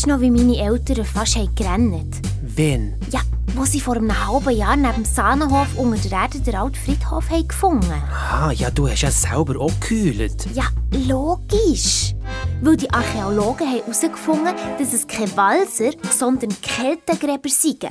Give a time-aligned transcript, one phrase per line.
[0.00, 2.94] Weisst du noch, wie meine Eltern fast haben gerannt Wen?
[3.10, 3.20] Ja,
[3.54, 7.28] wo sie vor einem halben Jahr neben dem Sahnenhof unter der Erde den alten Friedhof
[7.28, 10.46] haben gefunden Ah, ja, du hast ja selber auch gekühlt.
[10.54, 10.64] Ja,
[11.06, 12.14] logisch.
[12.62, 17.86] Weil die Archäologen haben herausgefunden, dass es keine Walser, sondern Keltengräber sind.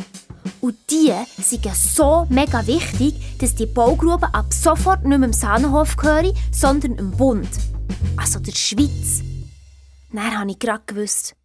[0.61, 5.95] Und die sind so mega wichtig, dass die Baugruben ab sofort nicht mehr im Sahnenhof
[5.95, 7.49] gehören, sondern im Bund.
[8.17, 9.21] Also der Schweiz.
[10.11, 11.35] Dann habe ich gerade gewusst.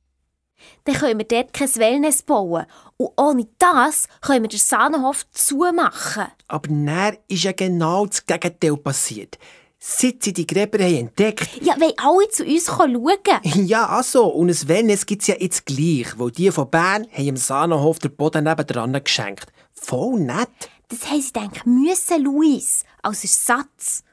[0.84, 2.66] Dann können wir dort kein Wellness bauen.
[2.96, 6.26] Und ohne das können wir den Sahnenhof zumachen.
[6.48, 9.38] Aber dann ist ja genau das Gegenteil passiert.
[9.86, 13.66] Seit sie die Gräber haben entdeckt Ja, weil alle zu uns schauen können.
[13.68, 17.28] Ja, also, und ein Wellness gibt es ja jetzt gleich, weil die von Bern haben
[17.28, 19.52] im Sahnenhof den Boden nebendran geschenkt.
[19.72, 20.48] Voll nett.
[20.88, 24.04] Das haben sie gedacht, müssen, Luis, als Ersatz.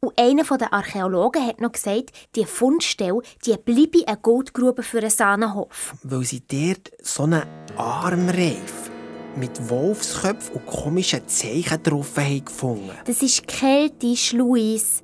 [0.00, 5.10] Und einer der Archäologen hat noch gesagt, die Fundstelle die bleibe eine Goldgrube für einen
[5.10, 5.94] Sahnenhof.
[6.02, 7.42] Weil sie dort so einen
[7.76, 8.90] Armreif
[9.36, 12.90] mit Wolfsköpfen und komischen Zeichen drauf haben gefunden.
[13.04, 15.02] Das ist keltisch, Luis.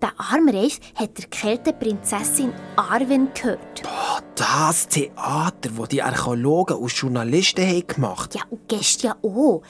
[0.00, 3.82] Der Armreif hat der Kälteprinzessin Arwen gehört.
[3.84, 9.62] Oh, das Theater, das die Archäologen und Journalisten haben gemacht Ja, und gestern ja auch.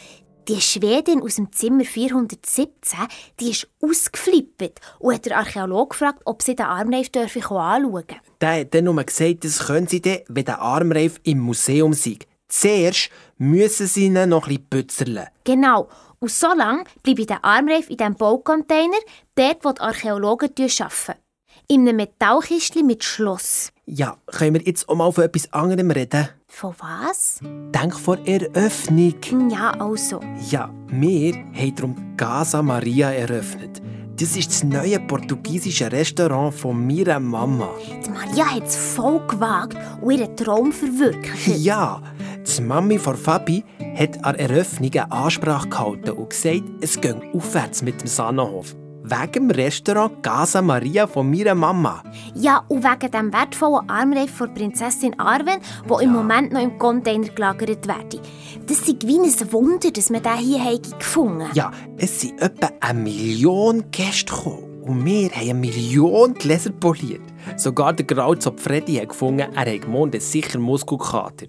[0.48, 2.98] Die Schwedin aus dem Zimmer 417,
[3.38, 8.20] die ist ausgeflippt und hat der Archäologe gefragt, ob sie den Armreif anschauen dürfen.
[8.40, 12.18] Der hat dann nur gesagt, das können sie dann, wenn der Armreif im Museum sei.
[12.48, 15.20] Zuerst müssen sie ihn noch ein bisschen.
[15.44, 15.88] Genau.
[16.18, 18.98] Und so lange bleibe der Armreif in diesem Baucontainer,
[19.36, 21.20] dort, wo die Archäologen arbeiten.
[21.68, 23.71] In einem Metallkistchen mit Schloss.
[23.94, 26.26] Ja, können wir jetzt auch mal von etwas anderem reden?
[26.48, 27.40] Von was?
[27.74, 29.16] Denk vor Eröffnung.
[29.50, 30.18] Ja, also.
[30.48, 33.82] Ja, wir haben darum Casa Maria eröffnet.
[34.18, 37.68] Das ist das neue portugiesische Restaurant von meiner Mama.
[38.02, 41.58] Die Maria hat es voll gewagt und ihren Traum verwirklicht.
[41.62, 42.00] Ja,
[42.46, 43.62] die Mami von Fabi
[43.94, 48.74] hat an Eröffnung eine Ansprache gehalten und gesagt, es gehe aufwärts mit dem Sahnenhof.
[49.04, 52.04] Wegen dem Restaurant Casa Maria von meiner Mama.
[52.36, 57.28] Ja, und wegen dem wertvollen Armreif von Prinzessin Arwen, wo im Moment noch im Container
[57.28, 58.20] gelagert werde.
[58.66, 62.70] Das ist wie ein Wunder, dass wir den hier haben gefunden Ja, es sind etwa
[62.78, 64.82] eine Million Gäste gekommen.
[64.82, 67.22] Und wir haben eine Million Gläser poliert.
[67.56, 71.46] Sogar der Grauzopf Freddy hat gefunden, er hat gemeint, sicher Muskelkater.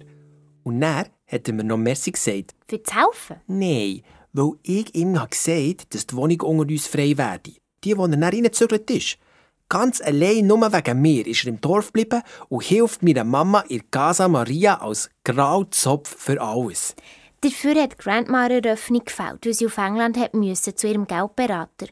[0.64, 2.54] Und dann hat er mir noch Merci gesagt.
[2.66, 3.36] Für das Helfen?
[3.46, 4.02] Nein,
[4.34, 7.52] weil ich ihm habe gesagt dass die Wohnung unter uns frei werde.
[7.82, 9.16] Die, wo er dann reingezügelt ist.
[9.70, 13.90] Ganz allein nur wegen mir ist er im Dorf geblieben und hilft meiner Mama in
[13.90, 16.94] Casa Maria als Grauzopf für alles.
[17.40, 21.86] Dafür hat Grandma eine Eröffnung gefällt, weil sie auf England hat müssen, zu ihrem Geldberater.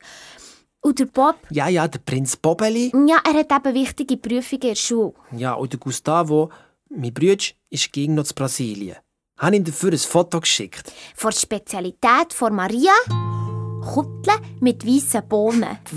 [0.81, 2.91] Und der Bob, Ja, ja, der Prinz Bobeli.
[3.07, 5.15] ja, er hat eben wichtige Prüfungen in der Schule.
[5.37, 6.51] Ja, und der Gustavo,
[6.89, 8.97] mein Bruder, ist gegen noch zu Brasilien.
[9.43, 10.93] Habe ihm dafür ein Foto geschickt.
[11.17, 12.93] Vor der Spezialität von Maria,
[13.83, 15.79] Kutteln mit weißen Bohnen.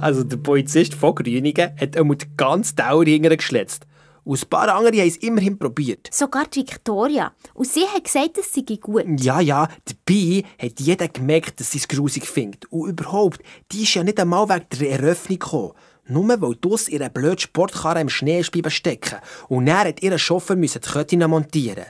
[0.00, 3.86] Also der Polizist von Grüningen hat einmal die ganze Dauer hinterher geschletzt.
[4.24, 6.08] Und ein paar andere haben es immerhin probiert.
[6.12, 7.32] Sogar die Victoria.
[7.54, 9.04] Und sie hat gesagt, es sei gut.
[9.20, 12.64] Ja, ja, dabei hat jeder gemerkt, dass sie es grusig findet.
[12.72, 13.40] Und überhaupt,
[13.70, 15.72] die ist ja nicht einmal wegen der Eröffnung gekommen.
[16.08, 19.18] Nur weil dus ihre blöde Sportkarre im Schnee ist bleiben stecken.
[19.48, 21.86] Und dann hat ihr Chauffeur müssen die Ketten montieren.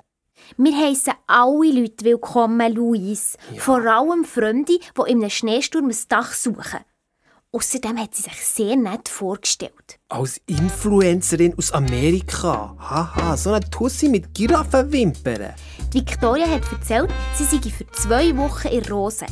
[0.57, 3.37] Wir heissen alle Leute willkommen, Luis.
[3.59, 6.81] Vor allem Freunde, die in einem Schneesturm ein Dach suchen.
[7.53, 9.99] Außerdem hat sie sich sehr nett vorgestellt.
[10.09, 12.77] Als Influencerin aus Amerika.
[12.79, 15.55] Haha, so eine Tussi mit Giraffenwimpern.
[15.93, 19.27] Victoria hat erzählt, sie sei für zwei Wochen in Rose.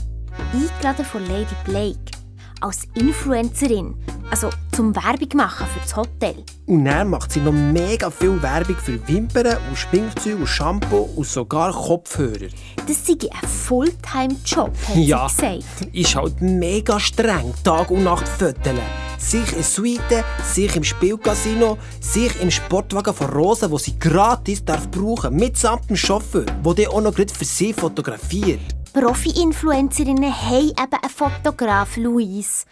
[0.53, 2.24] Eingeladen von Lady Blake.
[2.65, 3.95] Als Influencerin.
[4.31, 6.35] Also zum Werbung machen für das Hotel.
[6.65, 11.27] Und dann macht sie noch mega viel Werbung für Wimpern und Schminkzeug und Shampoo und
[11.27, 12.49] sogar Kopfhörer.
[12.87, 15.29] Das sei ein Fulltime-Job, hat Ja.
[15.29, 15.95] sie gesagt.
[15.95, 18.79] Ist halt mega streng, Tag und Nacht föteln.
[19.19, 24.91] Sich in Suite, sich im Spielcasino, sich im Sportwagen von Rosa, wo sie gratis darf
[24.91, 28.61] brauchen, mitsamt dem Chauffeur, der auch noch gerade für sie fotografiert.
[28.95, 32.65] Profi-Influencerinnen haben eben einen Fotograf, Luis.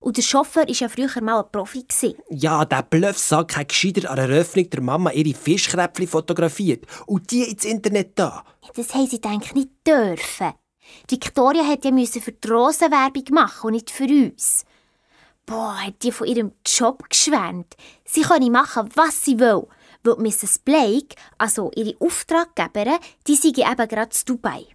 [0.00, 1.86] Und der Chauffeur war ja früher mal ein Profi.
[2.28, 7.44] Ja, der Bluffsack hat gescheiter an der Eröffnung der Mama ihre Fischkräpfchen fotografiert und die
[7.44, 8.44] ins Internet da.
[8.76, 10.52] Das haben sie eigentlich nicht dürfen.
[11.08, 14.66] Die Victoria hätte ja müssen für die Rosenwerbung machen und nicht für uns.
[15.46, 17.76] Boah, hat die von ihrem Job geschwärmt.
[18.04, 19.66] Sie könne machen, was sie will.
[20.04, 20.58] Weil Mrs.
[20.58, 24.66] Blake, also ihre Auftraggeberin, die sei eben gerade zu Dubai.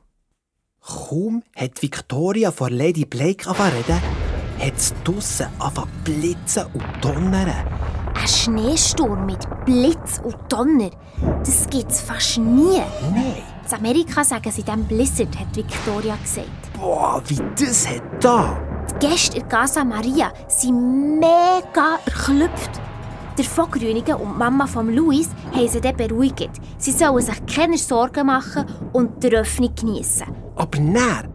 [0.87, 4.01] Kaum hat Victoria vor Lady Blake reden,
[4.59, 5.47] hat es draussen
[6.05, 7.49] blitzen und donnern.
[8.15, 10.89] Ein ein Schneesturm mit Blitz und Donner,
[11.39, 12.81] das gibt es fast nie.
[13.13, 13.43] Nein.
[13.69, 16.47] In Amerika sagen sie dem Blizzard, hat Victoria gesagt.
[16.77, 18.59] Boah, wie das hat da.
[19.01, 22.81] Die Gäste in Casa Maria sind mega erklüpft.
[23.37, 26.49] Der Vogrünige und die Mama von Luis haben sie dann beruhigt.
[26.79, 30.25] Sie sollen sich keine Sorgen machen und die Öffnung geniessen.
[30.55, 31.31] Aber dann,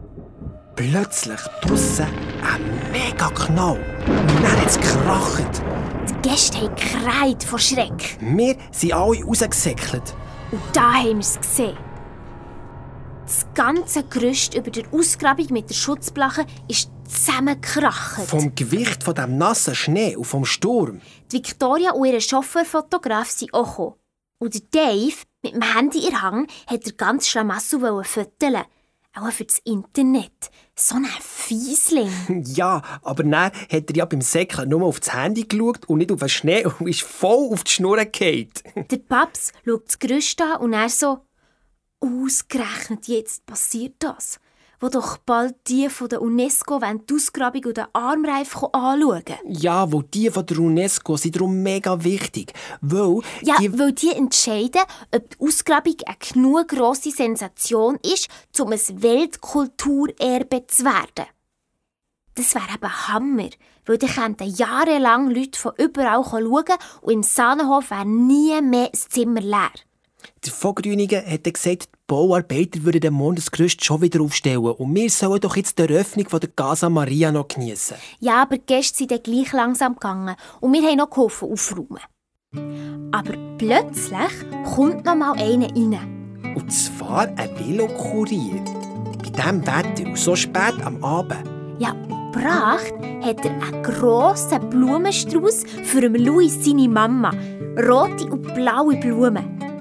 [0.74, 2.06] plötzlich draussen
[2.42, 3.78] ein mega Knall.
[4.08, 5.62] Und dann hat es gekracht.
[6.08, 8.18] Die Gäste haben gekreit vor Schreck.
[8.20, 10.14] Wir sind alle rausgesäckelt.
[10.50, 11.76] Und da haben wir es gesehen.
[13.32, 18.28] Das ganze Gerüst über der Ausgrabung mit der Schutzblache ist zusammengekracht.
[18.28, 21.00] Vom Gewicht von dem nassen Schnee und vom Sturm.
[21.30, 23.94] Die Victoria und ihr Chauffeurfotograf sind auch gekommen.
[24.38, 28.64] Und der Dave, mit dem Handy in der Hand, hat er ganz Schlamassel fotografieren.
[29.14, 30.50] Auch für das Internet.
[30.76, 32.10] So ein Fiesling.
[32.54, 36.12] Ja, aber dann hat er ja beim Säckeln nur auf das Handy geschaut und nicht
[36.12, 38.50] auf den Schnee und ist voll auf die Schnur gefallen.
[38.90, 41.20] Der Paps schaut das Gerüst an und er so,
[42.02, 44.40] ausgerechnet jetzt passiert das.
[44.80, 50.02] Wo doch bald die von der UNESCO die Ausgrabung und den Armreif anschauen Ja, wo
[50.02, 52.52] die von der UNESCO sind darum mega wichtig.
[52.80, 53.78] Weil Ja, die...
[53.78, 54.82] weil die entscheiden,
[55.14, 58.28] ob die Ausgrabung eine genug grosse Sensation ist,
[58.58, 61.26] um ein Weltkulturerbe zu werden.
[62.34, 63.50] Das wäre eben Hammer,
[63.84, 69.08] weil dann könnten jahrelang Leute von überall schauen und im Sahnenhof wäre nie mehr das
[69.08, 69.70] Zimmer leer.
[70.44, 74.58] Der Vogrünige hat dann gesagt, die Bauarbeiter würden den Mond das Gerüst schon wieder aufstellen
[74.58, 77.96] und wir sollen doch jetzt die Eröffnung von der Casa Maria noch geniessen.
[78.20, 82.00] Ja, aber die Gäste sind dann gleich langsam gegangen und wir haben noch geholfen aufräumen.
[83.12, 86.54] Aber plötzlich kommt noch mal einer rein.
[86.54, 88.62] Und zwar ein Velokurier.
[89.22, 91.48] Bei diesem Wetter und so spät am Abend.
[91.78, 92.92] Ja, und gebracht
[93.22, 97.30] hat er einen grossen Blumenstrauß für Louis seine Mama.
[97.78, 99.71] Rote und blaue Blumen.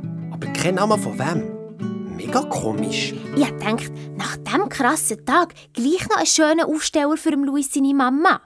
[0.41, 2.15] Aber kein Name von wem.
[2.15, 3.13] Mega komisch.
[3.35, 7.93] Ich hab gedacht, nach diesem krassen Tag gleich noch einen schönen Aufsteller für Louis seine
[7.93, 8.41] Mama.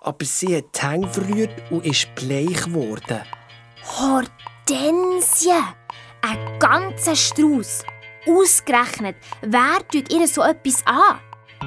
[0.00, 3.22] Aber sie hat die Hänge verrührt und ist bleich geworden.
[3.98, 5.50] Hortensie!
[6.22, 7.84] Ein ganzer Strauß.
[8.26, 11.20] Ausgerechnet, wer tut ihr so etwas an?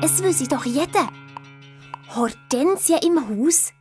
[0.03, 1.07] Es wüsste doch jeder.
[2.13, 3.71] Hortensie im Haus?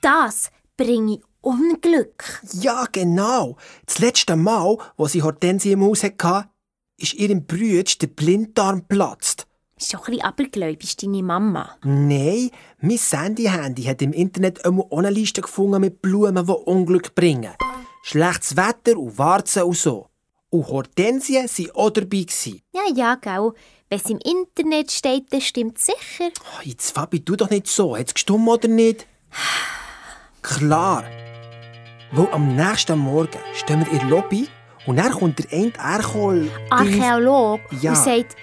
[0.00, 2.40] Das bringe Unglück.
[2.52, 3.56] Ja, genau.
[3.84, 6.48] Das letzte Mal, wo sie Hortensie im Haus hatte,
[6.96, 9.46] ist ihrem Brütsch der Blinddarm geplatzt.
[9.76, 11.76] Ist schon ein bisschen abergläubisch, deine Mama.
[11.82, 12.50] Nein,
[12.80, 17.52] mein Sandy-Handy hat im Internet auch eine Liste gefunden mit Blumen, die Unglück bringen.
[18.04, 20.08] Schlechtes Wetter und Warzen und so.
[20.50, 22.26] Und Hortensien waren auch dabei.
[22.72, 23.52] Ja, ja, gell.
[23.88, 26.30] Wenn es im Internet steht, dann stimmt sicher.
[26.40, 27.96] Oh, jetzt Fabi, tu doch nicht so.
[27.96, 29.06] Hat es gestummt oder nicht?
[30.42, 31.04] Klar.
[32.12, 34.46] Weil am nächsten Morgen stehen wir in der Lobby
[34.86, 36.50] und dann kommt der eine Erkol...
[36.68, 37.92] Archäologe Ja.
[37.92, 38.36] und sagt,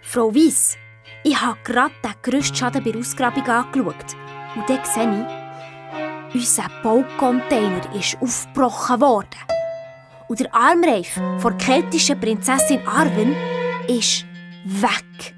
[0.00, 0.76] Frau Weiss,
[1.22, 4.16] ich habe gerade den Gerüstschaden bei der Ausgrabung angeschaut.
[4.56, 5.26] Und dann sehe
[6.32, 9.38] ich, unser Baucontainer ist aufgebrochen worden.
[10.28, 13.36] Und der Armreif von der keltischen Prinzessin Arwen
[13.86, 14.24] ist
[14.64, 15.34] weg.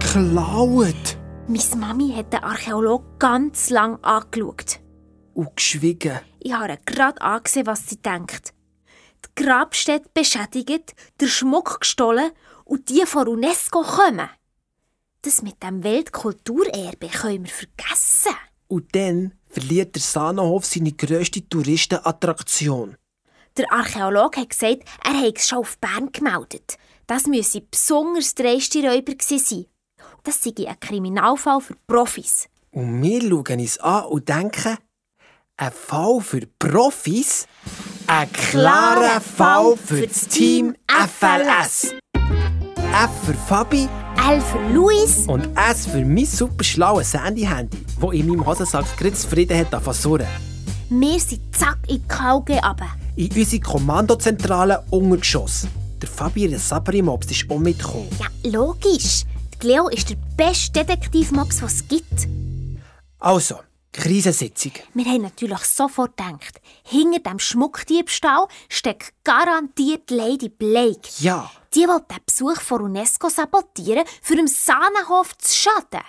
[0.00, 1.16] Geklaut.
[1.46, 4.80] Meine Mami hat den Archäologen ganz lang angeschaut.
[5.34, 6.20] Und geschwiegen.
[6.40, 8.54] Ich habe gerade angesehen, was sie denkt.
[9.24, 12.30] Die Grabstätte beschädigt, der Schmuck gestohlen
[12.64, 14.30] und die von UNESCO kommen.
[15.22, 18.34] Das mit dem Weltkulturerbe können wir vergessen.
[18.68, 22.96] Und dann verliert der Sahnenhof seine grösste Touristenattraktion.
[23.56, 26.76] Der Archäologe hat gesagt, er habe es schon auf Bern gemeldet.
[27.06, 29.66] Das müsse besonders dreiste Räuber sein.
[30.24, 32.48] Das sei ein Kriminalfall für Profis.
[32.72, 34.78] Und wir schauen uns an und denken,
[35.56, 37.46] ein Fall für Profis?
[38.06, 41.94] Ein klarer Fall für das Team FLS.
[42.76, 43.88] F für Fabi
[44.28, 45.26] L für Luis.
[45.26, 49.92] und S für mein super schlaues Handy-Handy, das in meinem Hosensack gerade zufrieden hat zu
[49.92, 50.26] surren.
[50.90, 52.88] Wir sind zack in die KG runter.
[53.16, 55.70] In unsere Kommandozentrale untergeschossen.
[56.00, 58.08] Der Fabi Sabri-Mobs ist auch mitgekommen.
[58.18, 59.24] Ja, logisch.
[59.54, 62.28] Die Cleo ist der beste Detektivmops, was es gibt.
[63.18, 63.56] Also,
[63.94, 64.72] Krisensitzung.
[64.92, 71.08] Wir haben natürlich sofort gedacht, hinter dem Schmuckdiebstahl steckt garantiert Lady Blake.
[71.20, 76.04] Ja, Die will den Besuch von UNESCO sabotieren, für im Sahnenhof zu schaden.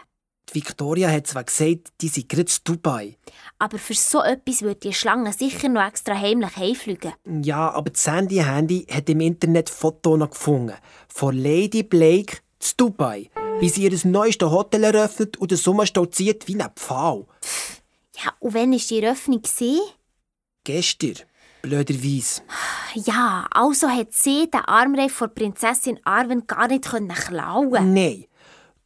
[0.50, 3.18] die Victoria hat zwar gesagt, die sind gerade in Dubai.
[3.60, 7.14] Aber für so etwas würde die Schlange sicher noch extra heimlich heimfliegen.
[7.44, 10.76] Ja, aber das Sandy-Handy hat im Internet Fotos gefunden.
[11.08, 13.30] Von Lady Blake zu Dubai.
[13.60, 17.26] Wie sie ihr neuestes Hotel eröffnet und der Sommer stolziert wie ein Pfahl.
[18.18, 19.42] Ja, und wann war die Eröffnung?
[20.64, 21.16] Gestern,
[21.62, 22.42] blöderweise.
[22.96, 27.94] Ja, also hat sie den Armreif von Prinzessin Arwen gar nicht können klauen.
[27.94, 28.26] Nein.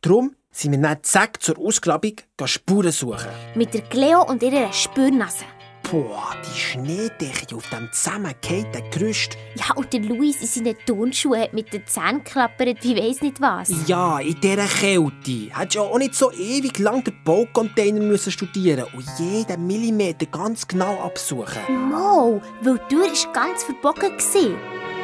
[0.02, 3.30] Darum sind wir dann zack zur Ausgrabung Spuren suchen.
[3.56, 5.46] Mit der Cleo und ihrer Spürnase.
[5.92, 9.36] Boah, die Schneedecke auf dem zusammengehenden Gerüst.
[9.56, 13.42] Ja, und der Luis in seinen Turnschuhen hat mit den Zähnen geklappert, wie weiss nicht
[13.42, 13.72] was.
[13.88, 15.50] Ja, in dieser Kälte.
[15.52, 20.68] Hättest du auch nicht so ewig lang den Baucontainer müssen studieren und jeden Millimeter ganz
[20.68, 21.90] genau absuchen.
[21.90, 24.16] Mo, weil die Tür war ganz verbogen.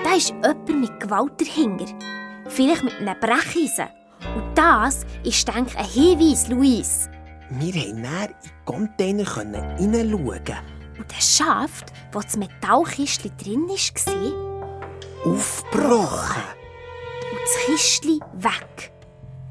[0.04, 1.86] Da ist jemand mit Gewalt dahinter.
[2.48, 3.88] Vielleicht mit einem Brecheisen.
[4.36, 7.10] Und das ist, denke ich, ein Hinweis, Luis.
[7.50, 7.74] Wir
[8.66, 10.75] konnten dann in den Container hineinschauen.
[10.98, 16.44] Und der Schaft, wo das Metallkistchen drin war, Aufgebrochen.
[17.32, 18.92] und das Kistchen weg.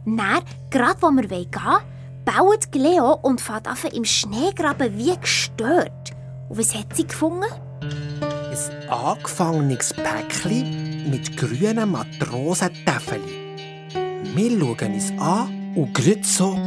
[0.06, 1.82] Dann, gerade wo wir gehen wollen,
[2.24, 6.12] baut Leo und fährt an im Schneegraben wie gestört.
[6.48, 7.44] Und was hat sie gefunden?
[7.80, 13.58] Ein angefangenes Päckchen mit grünen Matrosentäfeli.
[14.34, 16.58] Wir schauen uns an und gerade so...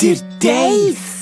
[0.00, 1.19] Der Dave!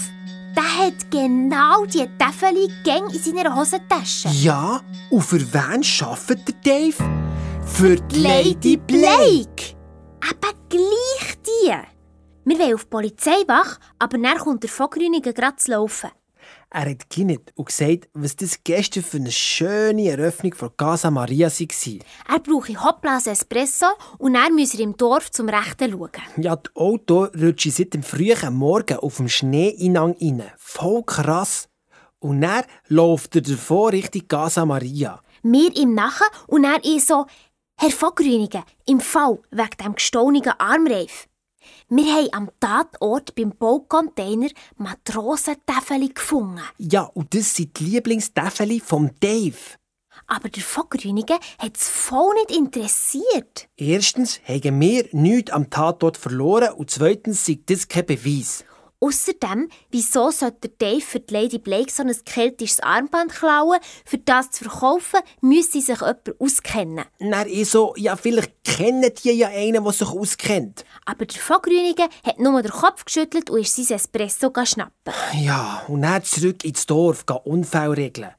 [0.58, 4.26] Der hat genau die Täfeli gäng in seiner Hosentasche.
[4.42, 6.96] Ja, und für wen arbeitet der Dave?
[7.64, 9.76] Für die Lady Blake!
[10.20, 11.72] Eben gleich die.
[12.44, 16.10] Wir wollen auf die Polizeiwache, aber dann kommt der Vogrüniger gerade zu laufen.
[16.70, 21.48] Er hat gekinnet und gesagt, was das gestern für eine schöne Eröffnung von Casa Maria
[21.48, 22.34] war.
[22.34, 23.86] Er brauche Hopplas Espresso
[24.18, 24.48] und er
[24.78, 26.10] im Dorf zum Rechten schauen.
[26.36, 30.42] Ja, das Auto rutscht seit dem frühen Morgen auf dem Schneeinang rein.
[30.58, 31.70] Voll krass.
[32.18, 35.22] Und dann läuft er davor Richtung Casa Maria.
[35.42, 37.24] Wir ihm nachher und er ich so,
[37.78, 41.28] Herr Vogrüniger, im Fall wegen dem gestohlenen Armreif.
[41.90, 46.60] Wir haben am Tatort beim Baucontainer Matrosentäfeli gefunden.
[46.76, 49.56] Ja, und das sind die Lieblingstäfeli vom Dave.
[50.26, 53.68] Aber der Vogrüniger hat es voll nicht interessiert.
[53.78, 58.64] Erstens haben wir nichts am Tatort verloren und zweitens sei das kein Beweis.
[59.00, 63.78] Außerdem, wieso sollte der Dave für die Lady Blake so ein keltisches Armband klauen?
[64.04, 67.04] Für das zu verkaufen, müsste sich jemand auskennen.
[67.20, 70.84] Dann ich so, ja, vielleicht kennen die ja einen, der sich auskennt.
[71.04, 75.14] Aber der Vogrünige hat nur den Kopf geschüttelt und ist sein Espresso schnappen.
[75.34, 78.34] Ja, und dann zurück ins Dorf, Unfälle regeln.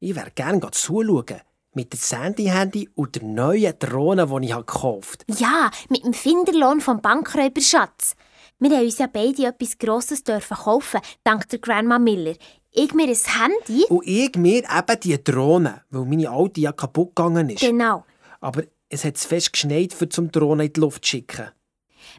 [0.00, 1.40] Ich wäre gerne zuschauen.
[1.74, 5.40] Mit dem Sandy-Handy und der neuen Drohne, die ich gekauft habe.
[5.40, 8.14] Ja, mit dem Finderlohn vom Bankräuberschatz.
[8.62, 12.34] Wir haben uns ja beide etwas Grosses dürfen kaufen, dank der Grandma Miller.
[12.70, 13.86] Ich mir ein Handy.
[13.88, 17.58] Und ich mir eben die Drohne, weil meine alte ja kaputt gegangen ist.
[17.58, 18.04] Genau.
[18.40, 21.48] Aber es hat zu fest geschneit, für zum Drohne in die Luft zu schicken.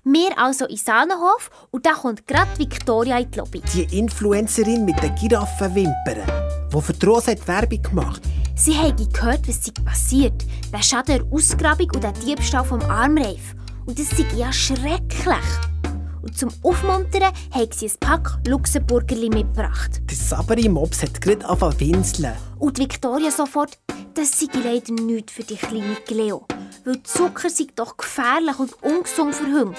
[0.04, 3.62] Wir also in Sahnenhof und da kommt gerade Victoria in die Lobby.
[3.74, 6.28] Die Influencerin mit den Giraffenwimpern,
[6.74, 8.22] die für die Rose hat Werbung gemacht
[8.56, 10.44] Sie haben gehört, was sei passiert.
[10.74, 13.56] Der Schaden der Ausgrabung und der Diebstahl vom Armreif.
[13.86, 15.73] Und das sei ja schrecklich.
[16.24, 20.02] Und zum Aufmuntern haben sie ein Pack Luxemburgerli mitgebracht.
[20.10, 22.34] Der Sabri Mops hat gerade angefangen winseln.
[22.60, 23.78] Und Victoria sofort,
[24.14, 26.48] das sei leider nichts für die kleine Cleo.
[26.86, 29.76] Weil Zucker sei doch gefährlich und ungesund für Hunde.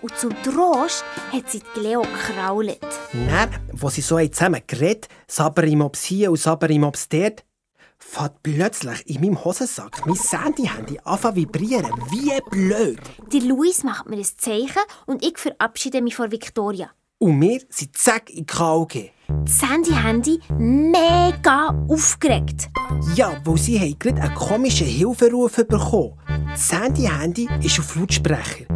[0.00, 2.78] Und zum Trost hat sie die Cleo gekrault.
[3.12, 7.44] Dann, wo sie so zusammen geredet, Sabri Mops hier und Sabri Mops dort,
[8.10, 11.92] fährt plötzlich in meinem Hosensack mein Sandy-Handy an zu vibrieren.
[12.10, 12.98] Wie blöd.
[13.32, 16.90] Die Luis macht mir ein Zeichen und ich verabschiede mich von Victoria.
[17.18, 19.10] Und wir sind zack in die KOG.
[19.44, 22.68] Das Handy-Handy mega aufgeregt.
[23.14, 26.18] Ja, weil sie haben gerade einen komischen Hilferuf bekommen.
[26.50, 28.66] Das Handy-Handy ist auf Lautsprecher.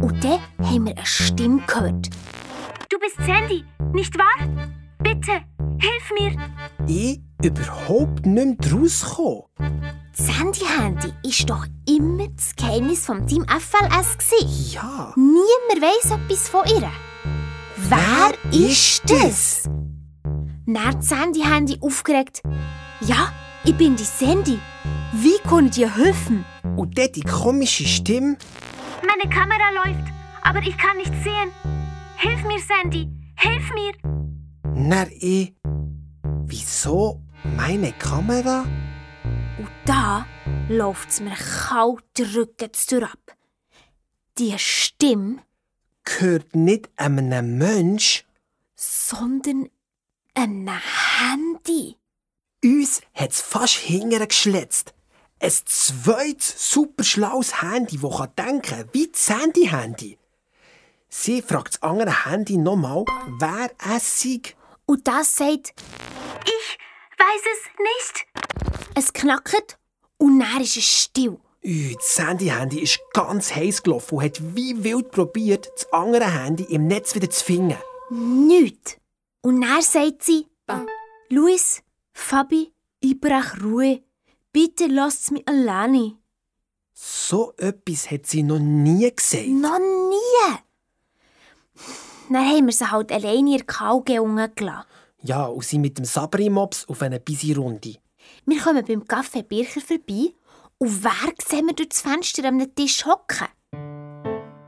[0.00, 2.08] Und dann haben wir eine Stimme gehört.
[2.88, 4.48] Du bist Sandy, nicht wahr?
[5.02, 5.42] Bitte,
[5.78, 6.36] hilf mir.
[6.86, 9.44] Ich überhaupt nicht mehr rausgekommen.
[10.16, 14.18] Das Handy-Handy war doch immer das Geheimnis vom Team FLS.
[14.18, 14.72] gewesen.
[14.74, 15.14] Ja.
[15.16, 16.90] Niemand weiss etwas von ihr.
[17.76, 19.62] Wer ist das?
[20.66, 22.42] Dann das Handy-Handy aufgeregt.
[23.00, 23.32] Ja,
[23.64, 24.58] ich bin die Sandy.
[25.12, 26.44] Wie kann ich dir helfen?
[26.76, 28.36] Und dort die komische Stimme.
[29.06, 31.50] Meine Kamera läuft, aber ich kann nicht sehen.
[32.16, 33.08] Hilf mir, Sandy.
[33.36, 33.92] Hilf mir.
[34.74, 35.54] Na, ich.
[36.44, 37.22] Wieso
[37.56, 38.62] meine Kamera?
[39.58, 40.26] Und da
[40.68, 43.36] läuft es mir kalt den Rücken zu ab.
[44.38, 45.38] Die Stimme,
[46.04, 48.24] Gehört nicht einem Mensch.
[48.74, 49.68] sondern
[50.34, 50.68] ein
[51.18, 51.96] Handy.
[52.64, 54.94] Uns hat es fast hinterher geschletzt.
[55.42, 60.18] Ein zweites super schlaues Handy, das kann denken wie das Handy-Handy.
[61.08, 63.04] Sie fragt das andere Handy nochmal,
[63.38, 64.40] wer es sei.
[64.86, 65.74] Und das sagt,
[66.44, 66.78] Ich
[67.20, 68.26] weiß es nicht.
[68.96, 69.78] Es knackt
[70.18, 71.38] und dann ist es still.
[71.62, 76.64] Ui, das Sandy-Handy ist ganz heiß gelaufen und hat wie wild probiert, das andere Handy
[76.64, 77.76] im Netz wieder zu finden.
[78.10, 78.96] Nichts.
[79.42, 80.46] Und dann sagt sie,
[81.28, 84.02] Luis, Fabi, ich brauche Ruhe.
[84.52, 86.16] Bitte lasst mich alleine.
[86.92, 89.46] So etwas hat sie noch nie gesagt.
[89.46, 90.56] Noch nie.
[92.30, 94.86] Dann haben wir sie halt alleine in der Kauge gelassen.
[95.22, 97.96] Ja, und sie mit dem Sabri-Mops auf eine Busy-Runde.
[98.46, 100.34] Wir kommen beim Café Bircher vorbei
[100.78, 103.48] und wer sehen wir durch das Fenster an einem Tisch hocken?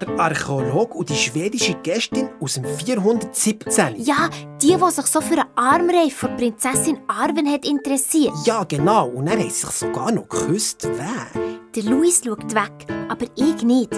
[0.01, 4.03] Der Archäologe und die schwedische Gästin aus dem 417.
[4.03, 4.29] Ja,
[4.61, 8.35] die, die sich so für einen Armreif von Prinzessin Arwen hat interessiert.
[8.45, 9.09] Ja, genau.
[9.09, 10.83] Und er hat sich sogar noch geküsst.
[10.83, 11.29] Wer?
[11.75, 13.95] Der Luis schaut weg, aber ich nicht.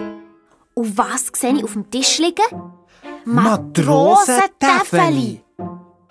[0.74, 2.44] Und was sehe ich auf dem Tisch liegen?
[3.24, 5.43] Matrosentäfeli.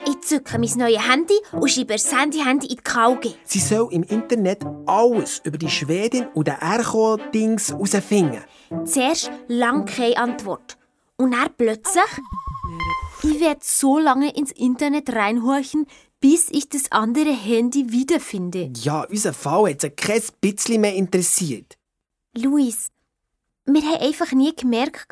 [0.05, 3.35] Ich zücke mein neues Handy und schreibe das Handy-Handy in die Kauge.
[3.45, 8.43] Sie soll im Internet alles über die Schwedin und den Ercho-Dings herausfinden.
[8.85, 10.77] Zuerst lang keine Antwort.
[11.17, 12.03] Und dann plötzlich...
[13.23, 15.87] Ich werde so lange ins Internet reinhorchen,
[16.19, 18.71] bis ich das andere Handy wiederfinde.
[18.75, 21.77] Ja, unser Fall hat sie kein bisschen mehr interessiert.
[22.35, 22.89] Luis,
[23.65, 25.07] wir haben einfach nie gemerkt,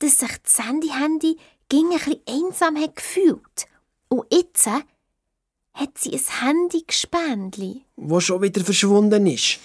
[0.00, 1.36] dass sich das Handy-Handy
[1.72, 3.66] ein bisschen einsam hat gefühlt.
[4.08, 4.80] Und jetzt äh,
[5.74, 7.82] hat sie ein Handy-Gespendli.
[7.96, 9.58] Wo schon wieder verschwunden ist.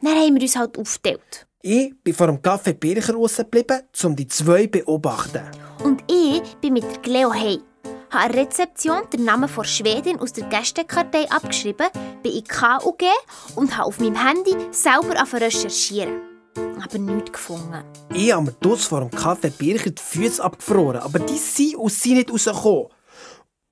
[0.00, 1.46] Dann haben wir uns halt aufgeteilt.
[1.62, 5.42] Ich bin vor dem Café Bircher rausgeblieben, um die zwei zu beobachten.
[5.82, 7.62] Und ich bin mit der Cleo heim.
[8.10, 11.86] Habe an der Rezeption den Namen von Schwedin aus der Gästekartei abgeschrieben,
[12.22, 13.04] bin in KUG
[13.56, 16.20] und habe auf meinem Handy selber recherchieren.
[16.84, 17.82] Aber nichts gefunden.
[18.12, 22.00] Ich habe mir dort vor dem Café Bircher die Füße abgefroren, aber die sind aus
[22.00, 22.88] sie nicht rausgekommen.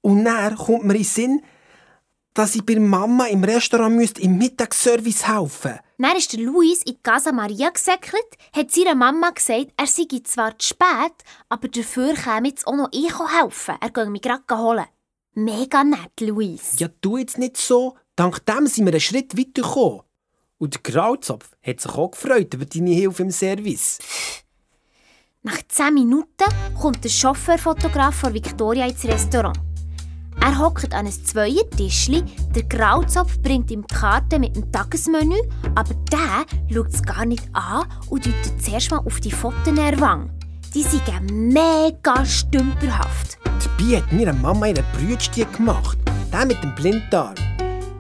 [0.02, 1.42] Und dann kommt mir in den Sinn,
[2.34, 6.94] dass ich bei Mama im Restaurant müsste im Mittagsservice helfen Dann ist der Luis in
[6.94, 11.14] die Casa Maria gesäckelt, hat seiner Mama gesagt, er sei zwar zu spät,
[11.48, 13.76] aber dafür käme jetzt auch noch ich helfen.
[13.80, 14.86] Er gehe mich gerade holen.
[15.34, 16.78] Mega nett, Luis.
[16.78, 17.96] Ja, tu jetzt nicht so.
[18.16, 20.02] Dank dem sind wir einen Schritt weiter gekommen.
[20.58, 23.98] Und der Grauzopf hat sich auch gefreut über deine Hilfe im Service.
[25.42, 26.44] Nach 10 Minuten
[26.80, 29.58] kommt der Chauffeurfotograf von Victoria ins Restaurant.
[30.44, 35.36] Er hockt an einem Zweiertischli, der Grauzopf bringt ihm die Karte mit dem Tagesmenü,
[35.76, 40.30] aber der schaut es gar nicht an und deutet zuerst mal auf die Fotos Wange.
[40.74, 43.38] Die sind mega stümperhaft.
[43.44, 45.96] Dabei hat meine Mama ihren Brütstieg gemacht.
[46.32, 47.34] Der mit dem Blinddarm.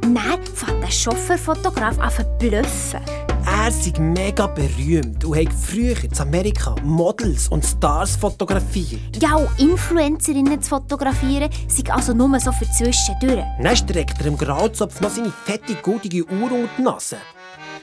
[0.00, 3.31] Dann fängt der Chauffeurfotograf an zu bluffen.
[3.62, 9.22] Er ist mega berühmt und hat früher in Amerika Models und Stars fotografiert.
[9.22, 13.44] Ja, und Influencerinnen zu fotografieren, sind also nur so für zwischendurch.
[13.62, 17.18] Dann streckt er im Grauzopf noch seine fette, guldige Uhr unter die Nase.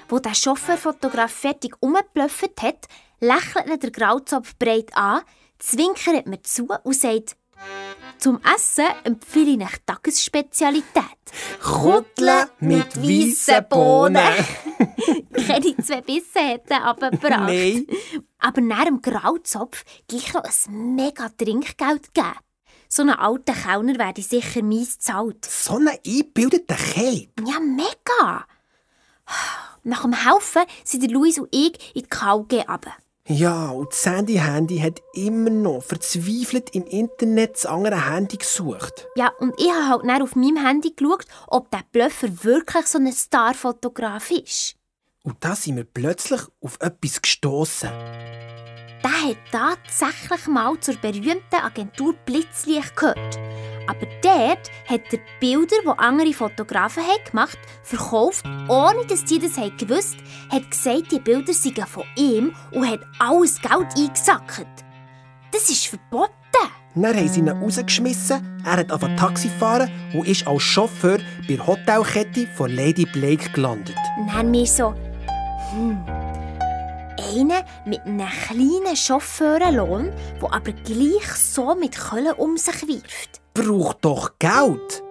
[0.09, 2.87] Wo der Chauffeurfotograf fertig umgeblufft hat,
[3.21, 5.21] lächelt ihn der Grauzopf breit an,
[5.59, 7.37] zwinkert mir zu und sagt,
[8.19, 11.03] zum Essen empfehle ich eine Tagesspezialität.
[11.61, 14.15] Kuttle mit weißen Bohnen.
[15.33, 17.47] Keine zwei Bissen hätten aber gebracht.
[17.47, 17.87] Nein.
[18.39, 22.33] Aber nach dem Grauzopf gleich noch ein mega Trinkgeld geben.
[22.87, 25.45] So einen alten Kellner werde ich sicher mies zahlt.
[25.45, 27.29] So einen eingebildeten Cape.
[27.45, 28.45] Ja, mega!
[29.83, 32.93] Nach dem Helfen sind Luis und ich in die KG runter.
[33.31, 39.07] Ja, und das Sandy-Handy hat immer noch verzweifelt im Internet das andere Handy gesucht.
[39.15, 42.97] Ja, und ich habe halt dann auf meinem Handy geschaut, ob der Blöffer wirklich so
[42.97, 44.77] ein Starfotograf ist.
[45.21, 47.89] Und da sind wir plötzlich auf etwas gestoßen.
[49.03, 53.39] Der hat tatsächlich mal zur berühmten Agentur Blitzlicht gehört.
[53.89, 59.57] Aber dort hat er Bilder, die andere Fotografen haben gemacht verkauft, ohne dass die das
[59.57, 60.17] haben gewusst
[60.51, 64.67] hat gesagt, die Bilder seien von ihm und hat alles Geld eingesackt.
[65.51, 66.33] Das ist verboten.
[66.95, 71.55] Dann haben sie ihn rausgeschmissen, er hat angefangen Taxi fahren und ist als Chauffeur bei
[71.55, 73.95] der Hotelkette von Lady Blake gelandet.
[74.27, 74.93] Dann wir so,
[75.71, 76.03] hm,
[77.17, 83.38] einer mit einem kleinen Chauffeurenlohn, der aber gleich so mit Köln um sich wirft.
[83.59, 85.03] Braucht doch Geld.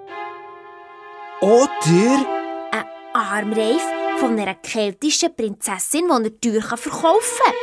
[1.43, 1.69] Oder
[2.73, 3.83] Ein Armreif
[4.19, 7.55] von einer keltischen Prinzessin, die er teuer verkaufen kann.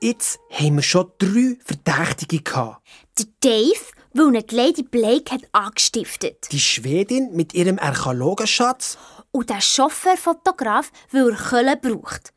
[0.00, 2.86] jetzt haben wir schon drei Verdächtige gehabt.
[3.18, 3.80] Der Dave,
[4.14, 6.46] weil ihn die Lady Blake hat angestiftet.
[6.52, 8.98] Die Schwedin mit ihrem Archäologenschatz
[9.32, 12.32] Und der Chauffeurfotograf, weil er Köln braucht.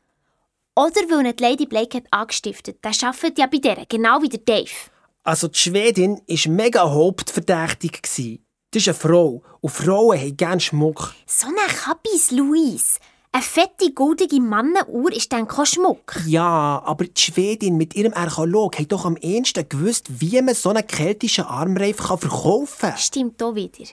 [0.74, 2.84] Oder weil ihn die Lady Blake hat angestiftet.
[2.84, 4.90] Der arbeitet ja bei der, genau wie der Dave.
[5.24, 8.00] Also die Schwedin war mega hauptverdächtig.
[8.02, 9.42] Das ist eine Frau.
[9.60, 11.14] Und Frauen haben gerne Schmuck.
[11.26, 12.98] So eine Kabis, Luis.
[13.34, 16.20] Eine fette, goldige Mannenuhr ist dann kein Schmuck.
[16.26, 20.70] Ja, aber die Schwedin mit ihrem Archäolog hat doch am ehesten gewusst, wie man so
[20.70, 22.98] einen keltischen Armreif kann verkaufen kann.
[22.98, 23.84] Stimmt auch wieder.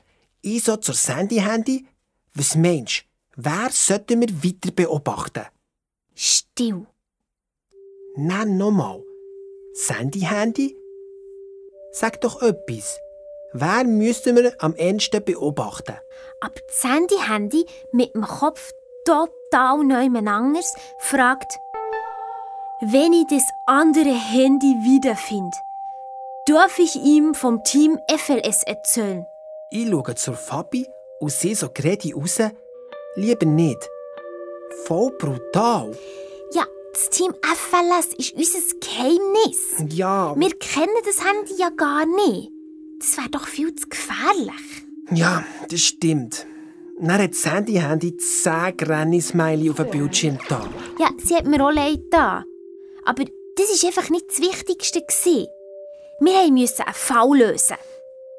[0.42, 1.86] Ich so zur Sandy-Handy.
[2.34, 3.44] Was meinst du?
[3.44, 5.46] Wer sollten wir weiter beobachten?
[6.16, 6.86] Still.
[8.18, 9.02] Nein, nochmal.
[9.74, 10.76] Sandy-Handy?
[11.92, 13.02] Sag doch etwas.
[13.52, 15.96] Wer müssten wir am ehesten beobachten?
[16.40, 18.74] Aber das Handy-Handy mit dem Kopf
[19.06, 19.92] total
[20.28, 21.58] anders fragt,
[22.82, 25.58] wenn ich das andere Handy wiederfinde,
[26.46, 29.26] darf ich ihm vom Team FLS erzählen?
[29.72, 30.88] Ich schaue zur Fabi
[31.20, 32.40] und sehe so gerade raus,
[33.16, 33.90] lieber nicht.
[34.86, 35.92] Voll brutal.
[37.00, 39.96] Das Team FLS ist unser Geheimnis.
[39.96, 40.36] Ja.
[40.38, 42.52] Wir kennen das Handy ja gar nicht.
[43.00, 44.84] Das wäre doch viel zu gefährlich.
[45.10, 46.46] Ja, das stimmt.
[47.00, 50.68] Dann hat Sandy Handy 10 Granny-Smiley auf dem Bildschirm da.
[51.00, 52.44] Ja, sie hat mir auch leid da.
[53.06, 53.24] Aber
[53.56, 55.00] das war einfach nicht das Wichtigste.
[55.00, 55.48] Gewesen.
[56.20, 57.78] Wir mussten einen Fall lösen.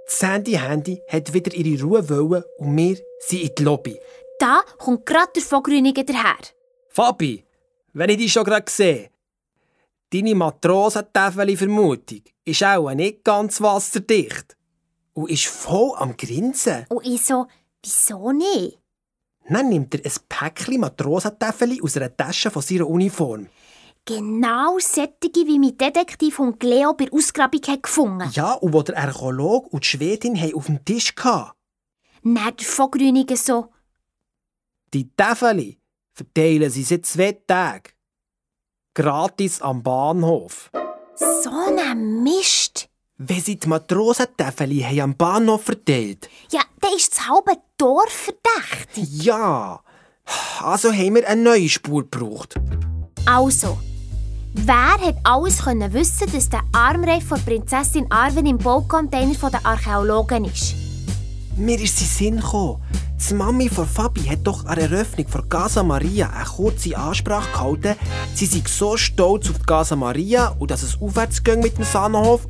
[0.06, 3.98] Sandy Handy hat wieder ihre Ruhe wollen und wir sind in die Lobby.
[4.38, 6.36] Da kommt gerade der Vogrüniger daher.
[6.88, 7.42] Fabi,
[7.92, 9.10] wenn ich dich schon gerade sehe,
[10.12, 14.56] deine Matrosentafel-Vermutung ist auch nicht ganz wasserdicht
[15.12, 16.86] und ist voll am Grinsen.
[16.88, 17.46] Und ich so,
[17.82, 18.78] wieso nicht?
[19.48, 23.48] Dann nimmt er ein Päckchen Matrosentafel aus einer Tasche von seiner Uniform.
[24.04, 28.82] Genau solche, wie mein Detektiv und Leo bei der Ausgrabung hat gefunden Ja, und wo
[28.82, 31.50] der Archäolog und die Schwedin haben auf dem Tisch hatten.
[32.22, 33.68] Dann der Vogrüniger so,
[34.92, 35.76] Die Tafel
[36.20, 37.92] verteilen sie seit zwei Tagen.
[38.94, 40.70] Gratis am Bahnhof.
[41.16, 42.88] so ein Mist.
[43.16, 46.28] Wenn sie die Matrosentafel haben am Bahnhof verteilt.
[46.50, 49.24] Ja, dann ist das halbe Dorf verdächtig.
[49.24, 49.80] Ja,
[50.62, 52.54] also haben wir eine neue Spur gebraucht.
[53.26, 53.78] Also,
[54.54, 60.44] wer hat alles können wissen, dass der Armreif von Prinzessin Arwen im Baucontainer der Archäologen
[60.46, 60.74] ist?
[61.60, 62.80] Mir ist den Sinn gekommen.
[63.28, 67.52] Die Mami von Fabi hat doch an der Eröffnung von Casa Maria eine kurze Ansprache
[67.52, 67.96] gehalten.
[68.34, 71.84] Sie sei so stolz auf die Casa Maria und dass es aufwärts ging mit dem
[71.84, 72.48] Sahnenhof.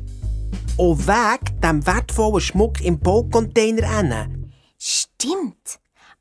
[0.77, 4.29] Auch wegen dem wertvollen Schmuck im Baucontainer.
[4.79, 5.79] Stimmt.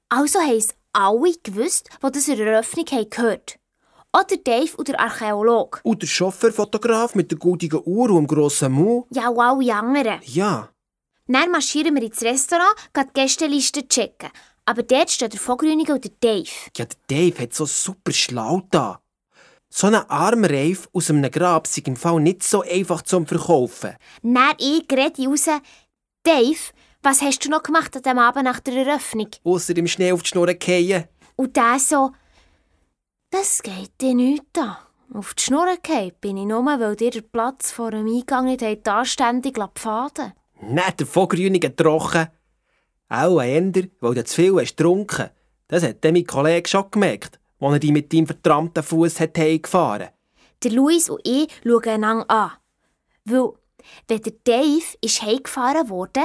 [0.08, 3.60] Also haben es alle gewusst, die das in der Eröffnung haben gehört
[4.12, 5.78] Oder Dave und der Archäologe.
[5.84, 9.06] Und der Chauffeurfotograf mit der goldigen Uhr und dem grossen Mund.
[9.14, 10.18] Ja, und alle anderen.
[10.24, 10.70] Ja,
[11.32, 14.30] Dann marschieren wir ins Restaurant, gehen die Gästeliste checken.
[14.64, 16.50] Aber dort steht der Vogrüniger und der Dave.
[16.76, 19.00] ja, der Dave hat so super schlau da.
[19.68, 23.96] So ein Armreif aus einem Grab ist im Fall nicht so einfach zum Verkaufen.
[24.22, 25.46] Dann ich rede raus,
[26.24, 26.58] Dave,
[27.02, 29.28] was hast du noch gemacht an dem Abend nach der Eröffnung?
[29.44, 31.04] Ausser im Schnee auf die Schnur fallen.
[31.36, 32.10] Und der so,
[33.30, 34.78] das geht dir nicht an.
[35.14, 38.88] Auf die Schnur gefallen bin ich nur, weil dir der Platz vor dem Eingang nicht
[38.88, 42.28] anständig pfaden Nicht der Vogrünige trocken.
[43.08, 45.30] Auch ein Ender, weil du zu viel hast getrunken.
[45.68, 50.14] Das hat mein Kollege schon gemerkt, als er dich mit deinem vertrammten Fuß gefahren hat.
[50.62, 52.50] Der Luis und ich schauen einander an.
[53.24, 53.52] Weil,
[54.08, 56.20] wenn der Dave ist heimgefahren wurde,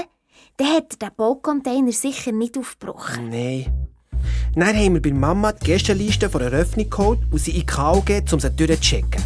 [0.58, 3.30] dann hat er den Baucontainer sicher nicht aufgebrochen.
[3.30, 3.88] Nein.
[4.56, 7.66] Dann haben wir bei Mama die Gästeliste von der Eröffnung geholt und sie in die
[7.66, 9.24] KO gegeben, um sie durchzuchecken.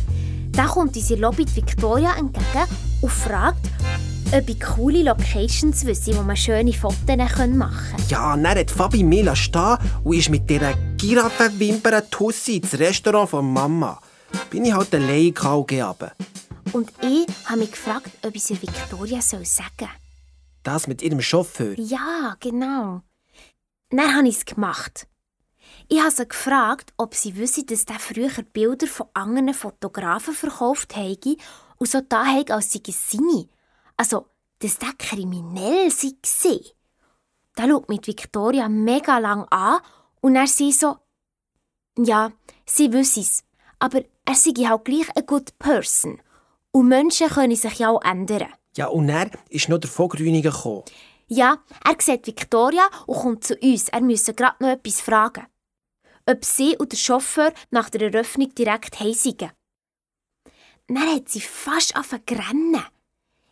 [0.52, 2.68] Dann kommt unsere Lobby Victoria entgegen
[3.02, 3.70] und fragt,
[4.32, 8.10] ob ich coole Locations wüsste, wo man schöne Fotos machen können.
[8.10, 13.52] Ja, dann hat Fabi Mila stehen und ist mit dieser Giraffenwimper Tussi ins Restaurant von
[13.52, 14.00] Mama.
[14.50, 16.14] Bin ich halt allein runter.
[16.74, 19.88] Und ich habe mich gefragt, ob ich sie Victoria sagen soll.
[20.62, 21.74] Das mit ihrem Chauffeur.
[21.80, 23.02] Ja, genau.
[23.90, 25.08] Dann habe ich es gemacht.
[25.88, 30.96] Ich habe sie gefragt, ob sie wüsste, dass der früher Bilder von anderen Fotografen verkauft
[30.96, 31.38] habe
[31.78, 33.48] und so da habe, als sei es seine.
[34.00, 34.28] Also,
[34.60, 36.62] dass der kriminell sei.
[37.56, 39.82] Da schaut mich Victoria mega lang an
[40.22, 40.96] und er sie so,
[41.98, 42.32] ja,
[42.66, 43.44] sie wüsste es,
[43.78, 46.22] aber er sei halt gleich eine good person.
[46.72, 48.54] Und Menschen können sich ja auch ändern.
[48.78, 50.86] Ja, und dann ist noch der Vogrünige gekommen.
[51.28, 53.90] Ja, er sieht Victoria und kommt zu uns.
[53.90, 55.46] Er müsse gerade noch etwas fragen.
[56.26, 59.52] Ob sie und der Chauffeur nach der Eröffnung direkt heisigen.
[60.88, 62.82] Dann hat sie fast angefangen.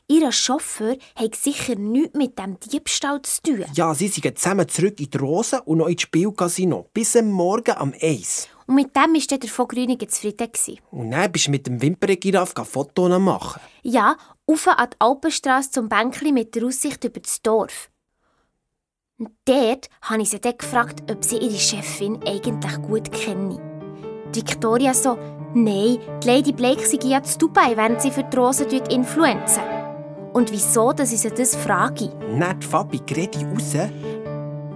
[0.10, 3.66] Ihr Chauffeur hat sicher nichts mit dem Diebstahl zu tun.
[3.74, 6.90] Ja, sie sind zusammen zurück in die Rose und noch ins Spielcasino.
[6.94, 8.48] Bis am Morgen am Eis.
[8.68, 10.50] Und mit dem war dann der Vogrüniger zufrieden.
[10.50, 10.80] gewesen.
[10.92, 13.62] Und dann bist du mit dem Wimpernegiraff Fotos machen.
[13.84, 14.16] Ja,
[14.46, 17.90] auf an die Alpenstrasse zum Bänkli mit der Aussicht über das Dorf.
[19.18, 23.60] Und dort habe ich sie dann gefragt, ob sie ihre Chefin eigentlich gut kenne.
[24.34, 25.18] Die Victoria so,
[25.54, 29.77] nein, die Lady Blake sei ja zu Dubai, während sie für die Rosen influenzen.
[30.34, 32.10] Und wieso, dass ich sie das frage?
[32.32, 33.76] Nicht Fabi, rede raus.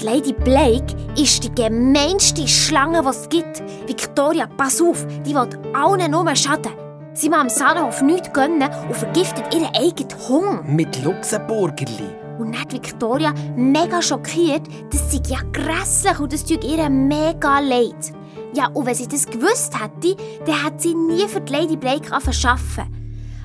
[0.02, 3.64] Die Lady Blake ist die gemeinste Schlange, die es gibt.
[3.88, 6.72] Victoria, pass auf, die will allen nur schaden.
[7.14, 10.64] Sie will am Sahnhof nichts gönnen und vergiftet ihren eigenen Hunger.
[10.64, 12.10] Mit Luxemburgerli.
[12.40, 17.60] Und dann hat Victoria mega schockiert, das sei ja grässlich und das tut ihr mega
[17.60, 18.14] leid.
[18.54, 22.12] Ja, und wenn sie das gewusst hätte, dann hätte sie nie für die Lady Blake
[22.12, 23.01] arbeiten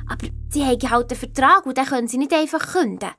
[0.09, 3.11] Aber sie haben halt einen Vertrag und den können sie nicht einfach künden.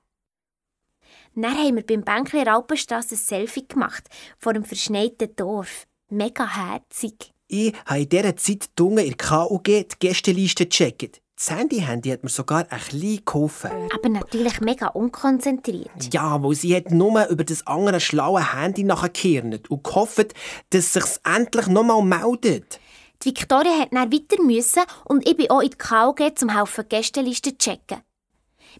[1.35, 5.85] Dann haben wir beim Bänkli Alpenstrasse ein Selfie gemacht, vor dem verschneiten Dorf.
[6.09, 7.31] Mega herzig.
[7.47, 11.21] Ich habe in dieser Zeit dunge in der KUG die Gästeliste gecheckt.
[11.37, 13.69] Das Handy-Handy hat mir sogar ein bisschen geholfen.
[13.93, 16.11] Aber natürlich mega unkonzentriert.
[16.11, 20.33] Ja, weil sie hat nur über das andere schlaue Handy nachgekehrt und gehofft,
[20.71, 22.79] dass es sich endlich nochmal meldet.
[23.23, 26.87] Die Victoria hat dann weiter müssen und ich bin auch in die KUG zum Haufen
[26.87, 28.01] Gästeliste checken.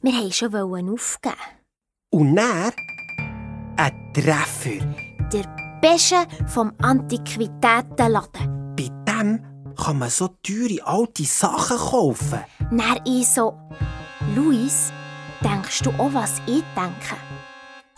[0.01, 1.35] Wir wollten schon aufgeben.
[2.11, 2.71] Und dann
[3.77, 4.85] ein Treffer.
[5.33, 8.75] Der Beste vom Antiquitätenladen.
[8.75, 9.43] Bei dem
[9.75, 12.43] kann man so teure alte Sachen kaufen.
[12.71, 13.57] Dann ich so,
[14.35, 14.91] Luis,
[15.43, 17.15] denkst du auch, was ich denke?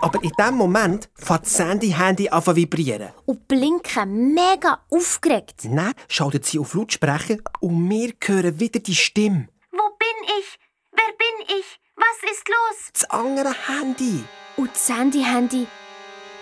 [0.01, 3.09] Aber in dem Moment fängt das Sandy-Handy an zu vibrieren.
[3.25, 5.65] Und blinken mega aufgeregt.
[5.65, 9.49] Dann schaltet sie auf Lautsprecher und wir hören wieder die Stimme.
[9.71, 10.59] Wo bin ich?
[10.91, 11.79] Wer bin ich?
[11.95, 12.89] Was ist los?
[12.93, 14.23] Das andere Handy.
[14.55, 15.67] Und das Sandy-Handy.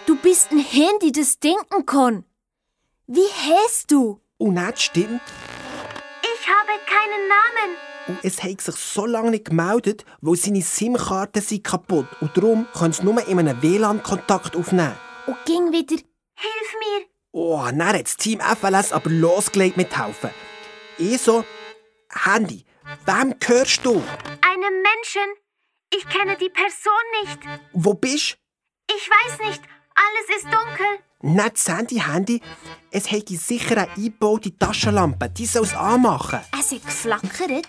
[0.05, 2.23] Du bist ein Handy, das denken kann.
[3.07, 4.21] Wie heißt du?
[4.37, 5.21] Und nicht stimmt.
[6.21, 7.96] Ich habe keinen Namen.
[8.07, 12.67] Und es hat sich so lange nicht gemeldet, weil seine SIM-Karte sind kaputt und darum
[12.73, 14.97] können sie nur in einem WLAN-Kontakt aufnehmen.
[15.25, 15.95] Und ging wieder.
[16.35, 17.05] Hilf mir.
[17.31, 20.29] Oh, dann hat das Team FLS aber losgelegt mithelfen.
[20.97, 21.43] Ich so,
[22.11, 22.65] Handy,
[23.05, 23.91] wem gehörst du?
[24.41, 25.21] Einem Menschen.
[25.93, 27.39] Ich kenne die Person nicht.
[27.73, 28.37] Wo bist
[28.89, 29.61] Ich weiß nicht.
[29.95, 30.85] Alles ist dunkel.
[31.21, 32.41] Nicht das Handy-Handy.
[32.91, 35.29] Es hätte sicher eine eingebaute Taschenlampe.
[35.29, 36.39] Die soll es anmachen.
[36.57, 37.65] Es hat geflackert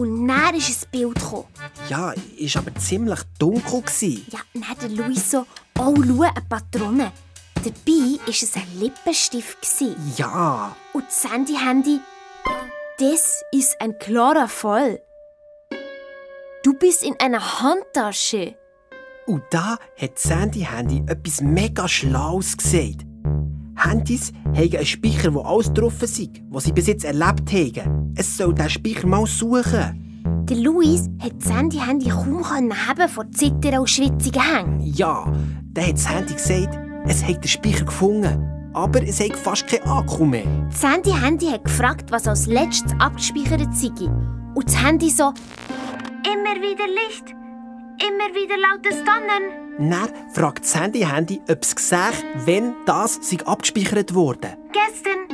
[0.00, 1.44] und dann ist ein Bild gekommen.
[1.88, 3.82] Ja, ist aber ziemlich dunkel.
[3.82, 4.26] Gewesen.
[4.30, 5.46] Ja, dann hat der Luis so,
[5.78, 7.12] oh, schau, eine Patrone.
[7.54, 9.58] Dabei war es ein Lippenstift.
[9.60, 10.14] Gewesen.
[10.16, 10.74] Ja.
[10.94, 12.00] Und das Handy-Handy,
[12.98, 15.02] das ist ein klarer Fall.
[16.62, 18.54] Du bist in einer Handtasche.
[19.26, 23.04] Und da hat Sandy Handy etwas mega Schlaues gesagt.
[23.84, 28.12] Handys haben einen Speicher, der alles drauf ist, was sie bis jetzt erlebt haben.
[28.16, 30.44] Es soll diesen Speicher mal suchen.
[30.48, 34.80] Der Luis hat das Handy-Handy kaum haben vor Zittern und schwitzigen Hängen.
[34.80, 35.32] Ja,
[35.72, 38.46] dann hat das Handy gesagt, es hat den Speicher gefunden.
[38.72, 40.44] Aber es hat fast keinen Akku mehr.
[40.70, 44.06] Das Handy-Handy hat gefragt, was als letztes abgespeichert sei.
[44.54, 45.32] Und das Handy so...
[46.22, 47.34] Immer wieder Licht.
[48.00, 49.90] Immer wieder lautes Donnen.
[49.90, 54.56] Dann fragt das Handy-Handy, ob es sieht, wenn das sich abgespeichert wurde.
[54.72, 55.28] Gestern,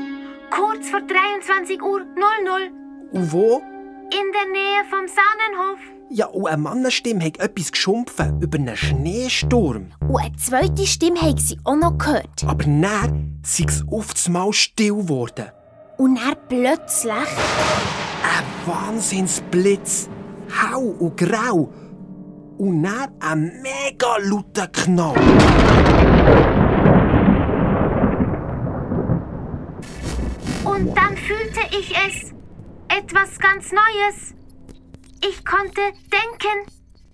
[0.51, 2.71] kurz vor 23 Uhr 00.
[3.13, 3.63] Und wo?
[4.11, 5.79] In der Nähe vom Sahnenhof.
[6.11, 9.93] Ja, und eine Mannenstimme hat etwas geschumpfen über einen Schneesturm.
[10.01, 12.45] Und eine zweite Stimme haben sie auch noch gehört.
[12.47, 15.47] Aber dann sei es auf einmal still geworden.
[15.99, 17.13] Und dann plötzlich...
[17.13, 20.09] Ein Wahnsinnsblitz.
[20.51, 21.73] Hau und grau.
[22.59, 25.15] Und dann ein mega lauter Knall.
[30.65, 32.33] Und dann fühlte ich es.
[32.89, 34.35] Etwas ganz Neues.
[35.21, 36.67] Ich konnte denken.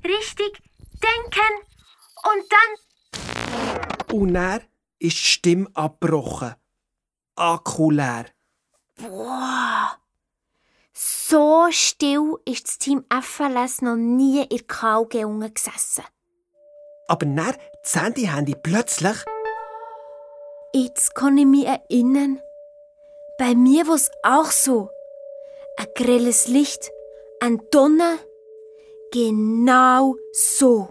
[0.05, 0.63] Richtig
[1.03, 1.53] denken.
[2.25, 4.21] Und dann.
[4.21, 4.61] Und dann
[5.01, 6.55] ist die Stimme abgebrochen.
[7.35, 8.27] Akku leer.
[8.97, 10.02] Boah!
[11.33, 15.13] So still ist das Team FLS noch nie in der KUG
[15.55, 16.05] gesessen.
[17.09, 19.17] Aber dann das Handy-Handy plötzlich.
[20.75, 22.39] Jetzt kann ich mich erinnern.
[23.39, 24.91] Bei mir war es auch so.
[25.79, 26.91] Ein grelles Licht,
[27.41, 28.19] ein Donner.
[29.11, 30.91] Genau so.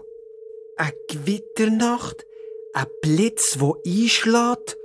[0.76, 2.26] Eine Gewitternacht,
[2.74, 4.76] ein Blitz, wo einschlägt.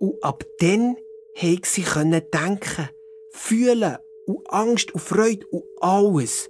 [0.00, 0.96] Und ab dann
[1.38, 1.84] konnte sie
[2.32, 2.90] denken,
[3.30, 3.98] fühlen
[4.30, 6.48] und Angst und Freude und alles.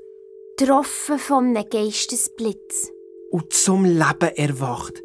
[0.56, 2.90] Getroffen von einem Geistesblitz.
[3.30, 5.02] Und zum Leben erwacht.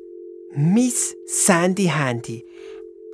[0.54, 2.46] Miss Sandy Handy.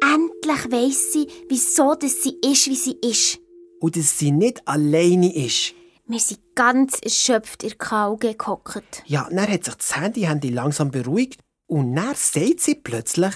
[0.02, 3.39] Endlich weiss sie, wieso dass sie ist, wie sie ist.
[3.80, 5.74] Und dass sie nicht alleine ist.
[6.08, 9.04] Wir sind ganz erschöpft in der Kauge gehockt.
[9.06, 13.34] Ja, dann hat sich das Handy, Handy langsam beruhigt Und dann sagt sie plötzlich,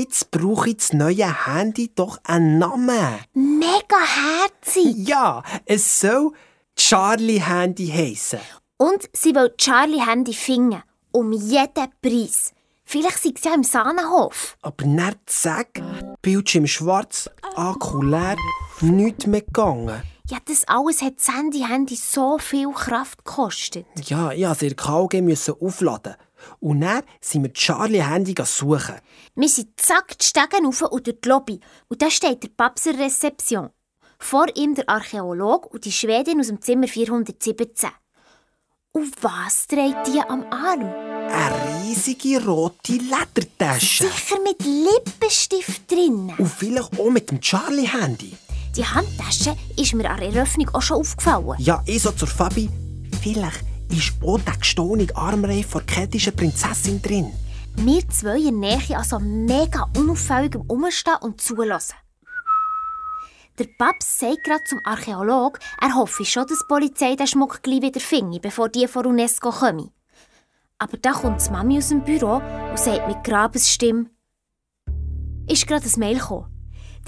[0.00, 3.18] jetzt brauche ich das neue Handy doch einen Namen.
[3.34, 4.94] Mega herzig.
[4.96, 6.32] Ja, es soll
[6.76, 8.40] Charlie Handy heissen.
[8.76, 10.82] Und sie will Charlie Handy finden.
[11.12, 12.52] Um jeden Preis.
[12.84, 14.56] Vielleicht sind sie ja im Sahnenhof.
[14.62, 15.82] Aber dann zack,
[16.22, 18.36] Bildschirm schwarz, Akku leer,
[18.80, 20.02] nichts mehr gegangen.
[20.28, 23.86] Ja, das alles hat das Handy-Handy so viel Kraft gekostet.
[24.06, 26.16] Ja, ich musste ihr KG müssen aufladen.
[26.60, 28.96] Und dann sind wir Charlie Handy suchen.
[29.34, 31.60] Wir sind zack die Stegen rauf und durch die Lobby.
[31.88, 33.70] Und da steht der Paps in der Rezeption.
[34.18, 37.90] Vor ihm der Archäolog und die Schwedin aus dem Zimmer 417.
[38.92, 40.80] Und was trägt die am Arm?
[40.82, 44.04] Eine riesige rote Ledertasche.
[44.04, 46.32] Sicher mit Lippenstift drin.
[46.38, 48.32] Und vielleicht auch mit dem Charlie Handy.
[48.74, 51.56] Die Handtasche ist mir an der Eröffnung auch schon aufgefallen.
[51.58, 52.70] Ja, ich so zur Fabi.
[53.22, 57.32] Vielleicht ist auch der gestohlene Armreif der keltischen Prinzessin drin.
[57.76, 61.96] Wir zwei in Nähe also mega unauffällig Umstehen und zulassen.
[63.58, 67.82] Der Paps sagt gerade zum Archäolog, er hoffe schon, dass die Polizei den Schmuck gleich
[67.82, 69.90] wieder finde, bevor die von UNESCO kommen.
[70.78, 72.36] Aber da kommt die Mami aus dem Büro
[72.70, 74.10] und sagt mit Grabesstimme,
[75.48, 76.52] ist gerade ein Mail gekommen.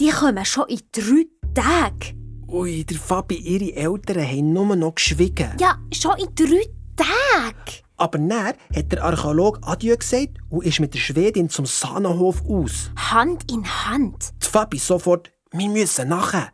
[0.01, 2.18] Die kommen schon in drei Tagen.
[2.51, 5.53] Ui, der Fabi, ihre Eltern haben nur noch geschwiegen.
[5.61, 7.85] Ja, schon in drei Tagen.
[7.99, 12.91] Aber dann hat der Archäolog Adieu gesagt und ist mit der Schwedin zum Sahnenhof aus.
[12.97, 14.33] Hand in Hand.
[14.43, 16.51] Die Fabi sofort, wir müssen nachher.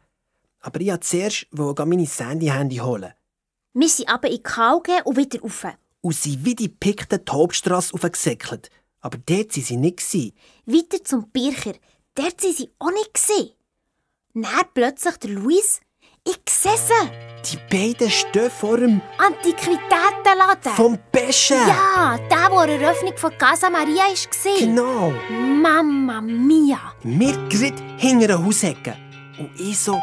[0.59, 3.13] Aber ich wollte zuerst meine Sandy-Handy holen.
[3.75, 5.65] Wir sind aber in KG und wieder rauf.
[6.01, 8.69] Und sind wie die Pikten die Hauptstrasse aufgesäckelt.
[9.01, 10.03] Aber dort waren sie nicht.
[10.67, 11.75] Weiter zum Bircher.
[12.17, 13.54] Dort waren sie auch nicht.
[14.35, 15.81] Dann plötzlich der Luis.
[16.27, 17.11] Ich sehe sie.
[17.53, 20.73] Die beiden stehen vor dem Antiquitätenladen.
[20.75, 21.59] vom Beschen.
[21.59, 24.59] Ja, der, wo eine Eröffnung von Casa Maria war.
[24.59, 25.13] Genau.
[25.31, 26.79] Mamma mia.
[27.03, 28.97] Wir gerade hinter einer Haushecke.
[29.39, 30.01] Und ich so,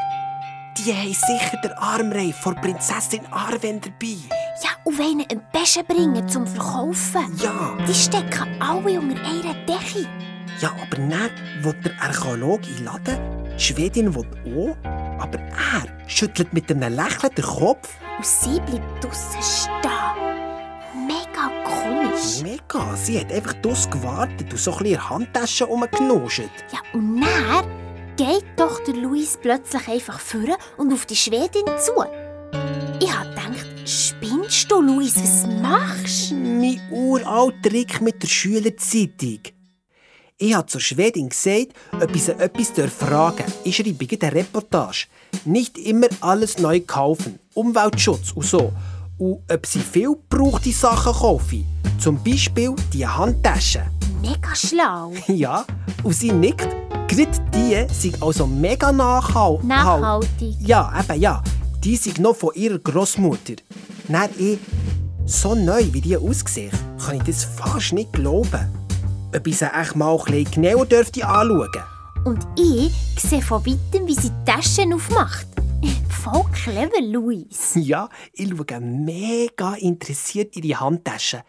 [0.78, 4.16] die haben sicher den Armreif von Prinzessin Arwen dabei.
[4.64, 7.36] Ja, und wollen einen Beschen bringen zum Verkaufen.
[7.38, 7.76] Ja.
[7.86, 10.08] Die stecken alle unter einer Decke.
[10.60, 11.12] Ja, aber dann
[11.64, 13.18] will der Archäologe einladen,
[13.62, 14.76] die Schwedin will auch,
[15.22, 17.90] aber er schüttelt mit einem Lächeln den Kopf.
[18.18, 21.08] Und sie bleibt draussen stehen.
[21.08, 22.42] Mega komisch.
[22.42, 26.50] Mega, sie hat einfach draus gewartet und so ein bisschen in der Handtasche rumgenuscht.
[26.72, 27.66] Ja, und dann
[28.18, 31.92] geht doch der Luis plötzlich einfach vor und auf die Schwedin zu.
[33.00, 35.16] Ich hab gedacht, spinnst du, Luis?
[35.18, 36.36] Was machst du?
[36.36, 39.42] Mein uralter Trick mit der Schülerzeitung.
[40.42, 41.68] Ich habe zur Schwedin gesagt,
[42.02, 43.54] ob ich sie etwas fragen darf.
[43.64, 45.06] Ich schreibe eine Reportage.
[45.46, 47.38] Nicht immer alles neu kaufen.
[47.54, 48.74] Umweltschutz und so.
[49.20, 51.64] Und ob sie viel gebrauchte Sachen kaufen.
[52.00, 53.84] Zum Beispiel die Handtaschen.
[54.20, 55.14] Mega schlau.
[55.28, 55.64] Ja,
[56.02, 56.70] und sie nickt.
[57.08, 59.64] Gerade die sind also mega nachhaltig.
[59.64, 60.56] Nachhaltig.
[60.60, 61.44] Ja, eben ja.
[61.84, 63.58] Die sind noch von ihrer Großmutter.
[64.08, 64.58] Dann ich,
[65.24, 68.82] so neu wie die aussehen, kann ich das fast nicht glauben.
[69.34, 71.70] Ich sie echt mal ein genauer dürfte anschauen
[72.26, 75.48] Und ich sehe von weitem, wie sie die Taschen aufmacht.
[76.10, 77.72] Voll clever, Luis.
[77.76, 81.44] Ja, ich schaue mega interessiert in die Handtasche.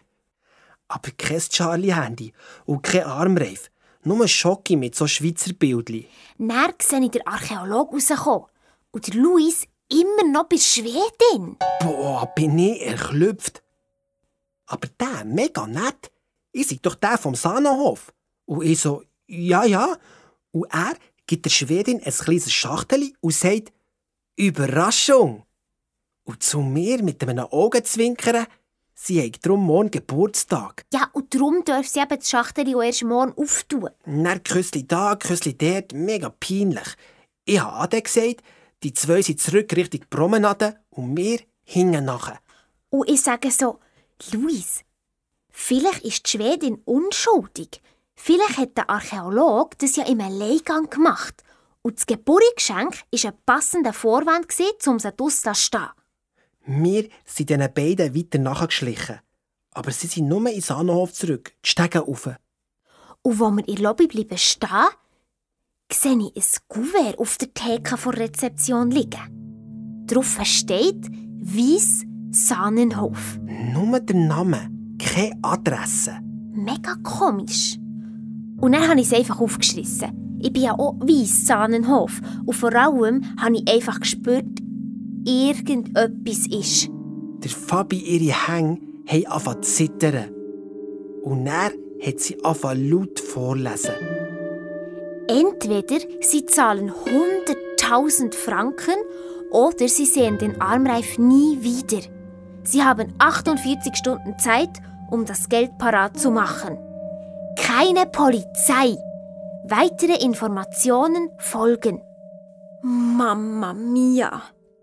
[0.87, 2.31] Aber kein Charlie-Handy
[2.65, 3.69] und kein Armreif.
[4.03, 6.05] Nur Schocke mit so Schweizer Bildchen.
[6.37, 8.47] Dann sehe ich den Archäolog rauskommen.
[8.91, 11.57] Und der Luis immer noch bei der Schwedin.
[11.81, 13.61] Boah, bin ich erklüpft.
[14.67, 16.12] Aber der, mega nett.
[16.53, 18.13] Ich sei doch der vom Sahnenhof.
[18.45, 19.97] Und ich so, ja, ja.
[20.51, 20.93] Und er
[21.27, 23.73] gibt der Schwedin ein kleines Schachtel und sagt,
[24.35, 25.43] Überraschung.
[26.23, 28.45] Und zu mir mit einem Augenzwinkern,
[28.93, 30.85] sie hat darum morgen Geburtstag.
[30.93, 33.89] Ja, und darum darf sie eben die Schachtel auch erst morgen auftun.
[34.05, 36.95] Dann Küssli da, Küssli dort, mega peinlich.
[37.45, 38.43] Ich habe Ade gesagt,
[38.83, 42.39] die zwei sind zurück Richtung Promenade und wir hingen nachher.
[42.89, 43.79] Und ich sage so,
[44.31, 44.83] Luis,
[45.53, 47.81] vielleicht ist die Schwedin unschuldig.
[48.15, 51.43] Vielleicht hat der Archäolog das ja im Alleingang gemacht.
[51.81, 54.47] Und das Geburtsgeschenk war ein passender Vorwand,
[54.87, 55.89] um sie draussen zu stehen.
[56.65, 59.19] Wir sind diesen beiden weiter nachgeschlichen.
[59.71, 62.29] Aber sie sind nur in Sahnenhof zurück, die Stege rauf.
[63.21, 64.69] Und wo wir in der Lobby bleiben stehen,
[65.91, 70.05] sehe ich ein Kuvert auf der Theke der Rezeption liegen.
[70.05, 73.39] Darauf steht «Weiss Sahnenhof».
[73.41, 74.69] Nur der Name,
[74.99, 76.19] keine Adresse.
[76.53, 77.77] Mega komisch.
[78.59, 80.39] Und dann habe ich es einfach aufgeschrissen.
[80.39, 82.21] Ich bin ja auch weiss Sahnenhof.
[82.45, 84.45] Und vor allem habe ich einfach gespürt,
[85.25, 86.89] irgendetwas ist.
[87.43, 90.29] Der Fabi ihre Hänge haben angefangen zu zittern.
[91.23, 91.71] Und dann
[92.05, 93.93] hat sie angefangen laut vorlesen.
[95.27, 96.91] Entweder sie zahlen
[97.79, 98.95] 100.000 Franken
[99.51, 102.01] oder sie sehen den Armreif nie wieder.
[102.63, 104.69] Sie haben 48 Stunden Zeit,
[105.09, 106.77] um das Geld parat zu machen.
[107.59, 108.95] Keine Polizei.
[109.65, 112.01] Weitere Informationen folgen.
[112.81, 114.41] Mamma mia.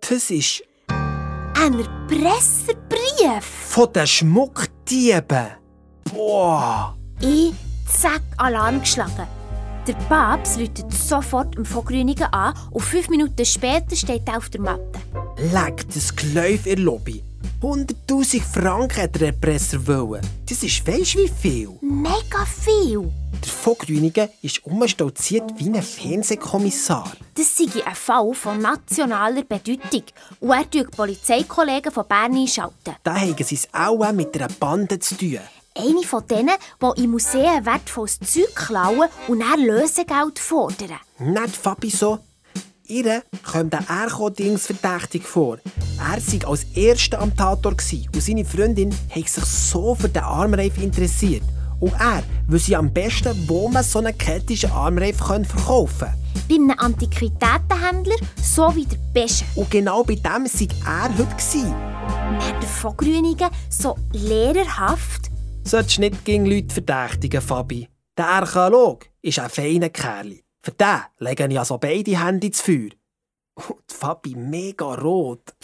[0.08, 3.44] Das ist Ein Erpresserbrief.
[3.44, 5.48] von den Schmuckdieben.
[6.12, 6.96] Boah!
[7.20, 7.52] Ich
[7.86, 9.26] zack Alarm geschlagen.
[9.86, 14.60] Der Papst läutet sofort im Vogrünigen an und fünf Minuten später steht er auf der
[14.60, 15.00] Matte.
[15.52, 17.22] Leck das Gläuf in der Lobby.
[17.62, 20.26] 100'000 Franken hat der Erpresser wollen.
[20.48, 21.70] Das ist weisst wie viel.
[21.80, 23.12] Mega viel.
[23.42, 27.12] Der Vogrünigen ist umstolziert wie ein Fernsehkommissar.
[27.34, 30.04] Das sei ein Fall von nationaler Bedeutung
[30.40, 32.96] und er die Polizeikollegen von Bern einschalten.
[33.02, 35.38] Da haben sie es auch mit einer Bande zu tun.
[35.76, 36.50] Eine von denen,
[36.82, 40.98] die im Museum wertvolles Zeug klauen und dann Lösegeld fordern.
[41.18, 42.18] Nicht Fabi so.
[42.90, 45.58] Ihr kommt der Erko-Dings verdächtig vor.
[45.96, 50.76] Er war als Erster am Tator und seine Freundin hat sich so für den Armreif
[50.76, 51.44] interessiert.
[51.78, 56.18] Und er wüsste am besten, wo man so einen kettischen Armreif verkaufen kann.
[56.48, 59.44] Bei einem Antiquitätenhändler so wie der Beste.
[59.54, 60.40] Und genau bei dem war
[60.84, 61.62] er heute.
[61.62, 65.30] Dann der Vogrünigen so lehrerhaft.
[65.62, 67.86] Solltest nicht gegen Leute verdächtigen, Fabi.
[68.18, 70.40] Der Archäolog ist ein feiner Kerl.
[70.62, 72.90] Für den legen ja so beide Hände ins Feuer.
[73.54, 75.54] Und Fabi mega rot.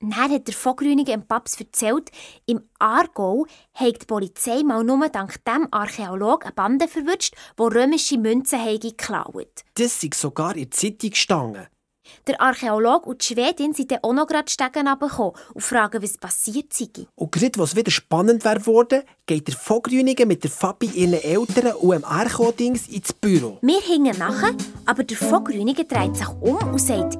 [0.00, 2.10] Dann hat der Vogrünigen dem Paps erzählt,
[2.46, 8.18] im Aargau hat die Polizei mal nur dank dem Archäolog eine Bande verwünscht, die römische
[8.18, 9.64] Münzen geklaut.
[9.74, 11.68] Das ist sogar in der Zeitung gestanden.
[12.26, 16.18] Der Archäolog und die Schwedin sind dann auch noch gerade Stegen runtergekommen und fragen, was
[16.18, 16.88] passiert sei.
[17.14, 21.74] Und gerade was wieder spannend wäre worden, geht der Vogrünigen mit der Fabi ihren Eltern
[21.74, 23.58] und dem Archo-Dings ins Büro.
[23.62, 24.54] Wir hingen nachher,
[24.86, 27.18] aber der Vogrünigen dreht sich um und sagt,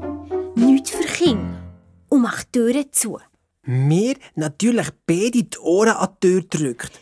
[0.57, 1.63] nichts für Kinder
[2.09, 3.19] und macht die Türen zu.
[3.65, 6.93] Mir natürlich beide die Ohren an die Tür gedrückt.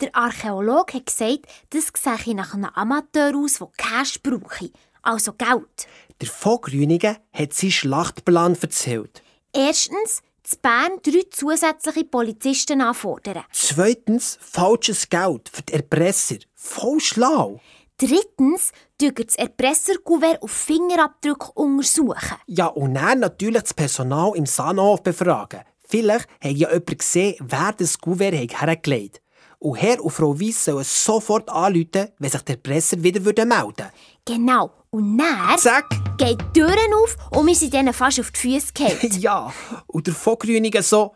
[0.00, 4.70] Der Archäolog hat gesagt, das sehe nach einem Amateur aus, der Cash brauche,
[5.08, 5.88] also Geld.
[6.20, 9.22] Der Vogrünigen hat seinen Schlachtplan erzählt.
[9.52, 13.44] Erstens, zu Bern drei zusätzliche Polizisten anfordern.
[13.52, 16.36] Zweitens, falsches Geld für die Erpresser.
[16.54, 17.60] Voll schlau.
[17.98, 22.36] Drittens, das Erpresserkuvert auf Fingerabdruck untersuchen.
[22.46, 25.60] Ja, und dann natürlich das Personal im Sahnhof befragen.
[25.88, 29.22] Vielleicht hat ja jemand gesehen, wer das Kuvert hat hergelegt hat.
[29.60, 33.90] Und Herr und Frau Weiss sollen sofort anrufen, wenn sich der Presser wieder melden würde.
[34.24, 34.70] Genau.
[34.90, 35.88] Und dann Zack!
[36.16, 39.12] geht die Türen auf und wir sind denen fast auf die Füße gefallen.
[39.20, 39.52] Ja,
[39.86, 41.14] und der Vogrünigen so.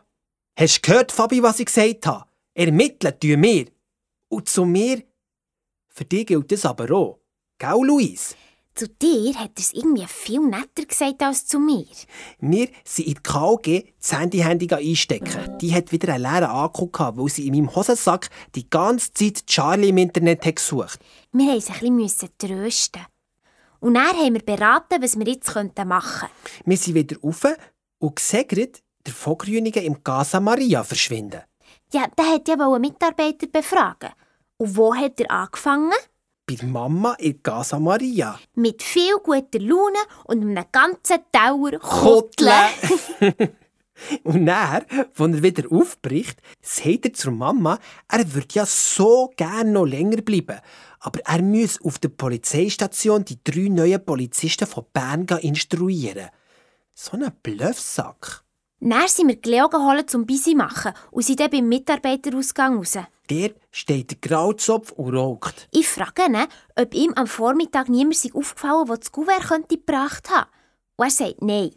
[0.59, 2.25] Hast du gehört, Fabi, was ich gesagt habe?
[2.55, 3.67] Ermitteln tun wir.
[4.29, 5.03] Und zu mir?
[5.89, 7.19] Für dich gilt das aber auch.
[7.59, 8.37] Gell, Luis?
[8.75, 11.85] Zu dir hat er es irgendwie viel netter gesagt als zu mir.
[12.41, 15.59] Wir sind in die KG das Handy-Handy einstecken.
[15.61, 19.47] Die hat wieder einen leeren Akku gehabt, weil sie in meinem Hosensack die ganze Zeit
[19.47, 21.01] Charlie im Internet hat gesucht
[21.33, 23.03] Wir mussten ein bisschen trösten.
[23.83, 26.71] Und dann haben wir beraten, was wir jetzt machen könnten.
[26.71, 27.43] Wir sind wieder rauf
[27.99, 31.41] und sehen gerade, der Vogrünigen im Casa Maria verschwinden.
[31.93, 34.11] Ja, der hat ja wohl einen Mitarbeiter befragen.
[34.57, 35.91] Und wo hat er angefangen?
[36.47, 38.39] Bei der Mama in Casa Maria.
[38.55, 42.53] Mit viel guter Laune und einem ganzen Tauer Koteln.
[43.19, 43.57] Koteln.
[44.25, 47.79] Und dann, als er wieder aufbricht, sagt er zur Mama,
[48.09, 50.61] er würde ja so gerne noch länger bleiben.
[51.05, 56.29] Aber er muss auf der Polizeistation die drei neuen Polizisten von Bern instruieren.
[56.95, 58.45] So ein Bluffsack.
[58.79, 62.99] Dann sind wir Leo geholt zum Bisi machen und sind dann beim Mitarbeiterausgang raus.
[63.29, 65.69] Dort steht der Grauzopf und raucht.
[65.73, 66.37] Ich frage ihn,
[66.77, 70.51] ob ihm am Vormittag niemand sich aufgefallen der das Kuvert könnte gebracht haben.
[70.97, 71.71] Und er sagt nein.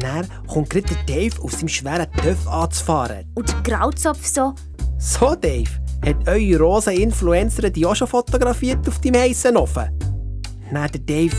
[0.00, 3.30] Dann kommt gerade der Dave auf seinem schweren Töff anzufahren.
[3.34, 4.54] Und der Grauzopf so,
[4.98, 5.70] So, Dave,
[6.04, 9.88] hat eure rosa Influencer die auch schon fotografiert auf deinem heissen Ofen?
[10.70, 11.36] Nein, der Dave,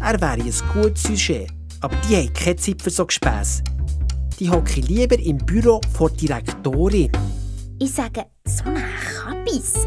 [0.00, 1.50] er wäre ein gutes Sujet,
[1.80, 3.62] aber die haben keine Zeit für so Gespäss.
[4.38, 7.10] Die hocke lieber im Büro vor der Direktorin.
[7.78, 9.86] ich sage, so eine Kabis.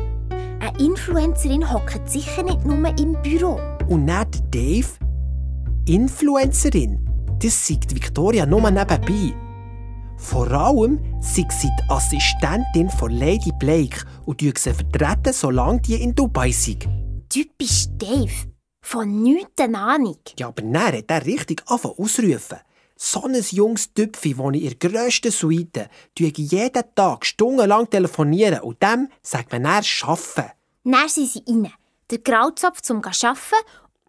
[0.59, 3.59] Eine Influencerin hockt sicher nicht nur im Büro.
[3.88, 4.88] Und der Dave,
[5.86, 7.07] Influencerin,
[7.41, 9.34] das sagt Victoria nur nebenbei.
[10.18, 16.01] Vor allem sei sie die Assistentin von Lady Blake und tue sie vertreten, solange die
[16.01, 16.88] in Dubai sind.
[17.30, 18.51] Typisch Dave.
[18.82, 20.18] Von nichts Ahnung.
[20.39, 22.57] Ja, aber dann hat er richtig angefangen ausrufen.
[22.95, 25.88] So ein junges Tüpfi, ich in der grössten Suite
[26.18, 30.51] jeden Tag stundenlang telefonieren und dem sagt man dann arbeiten.
[30.84, 31.72] Dann sind sie rein.
[32.09, 33.55] Der Grauzopf zum Arbeiten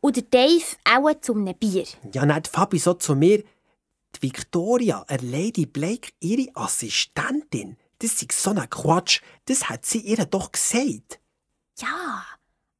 [0.00, 1.84] und der Dave auch zum Bier.
[2.12, 3.42] Ja, dann Fabi so zu mir,
[4.16, 10.00] die Victoria, eine Lady Blake, ihre Assistentin, das ist so ein Quatsch, das hat sie
[10.00, 11.20] ihr doch gesagt.
[11.78, 12.24] Ja,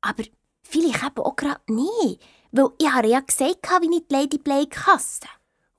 [0.00, 0.24] aber
[0.62, 2.18] vielleicht eben auch gerade nie,
[2.52, 5.26] weil ich habe ja gesagt, wie ich die Lady Blake hasse.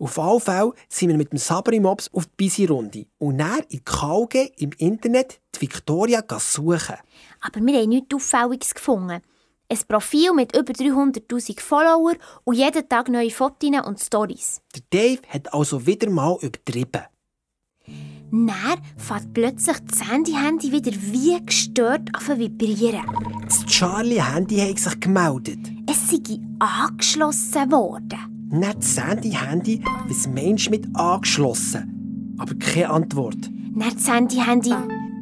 [0.02, 3.84] Auf alle Fälle sind wir mit dem Sabri Mobs auf die Bisi-Runde und dann in
[3.84, 6.96] KG im Internet die Victoria suchen.
[7.42, 9.22] Aber wir haben nichts Auffälliges gefunden.
[9.72, 12.14] Ein Profil mit über 300'000 Follower
[12.44, 14.62] und jeden Tag neue Fotos und Stories.
[14.74, 17.04] Der Dave hat also wieder mal übertrieben.
[18.32, 23.06] Dann fährt plötzlich das Handy-Handy wieder wie gestört an vibrieren.
[23.44, 25.60] Das Charlie-Handy hat sich gemeldet.
[25.88, 28.50] Es sei angeschlossen worden.
[28.52, 32.36] Nicht das Handy-Handy, was Mensch mit angeschlossen.
[32.40, 33.38] Aber keine Antwort.
[33.76, 34.74] Dann das Handy-Handy.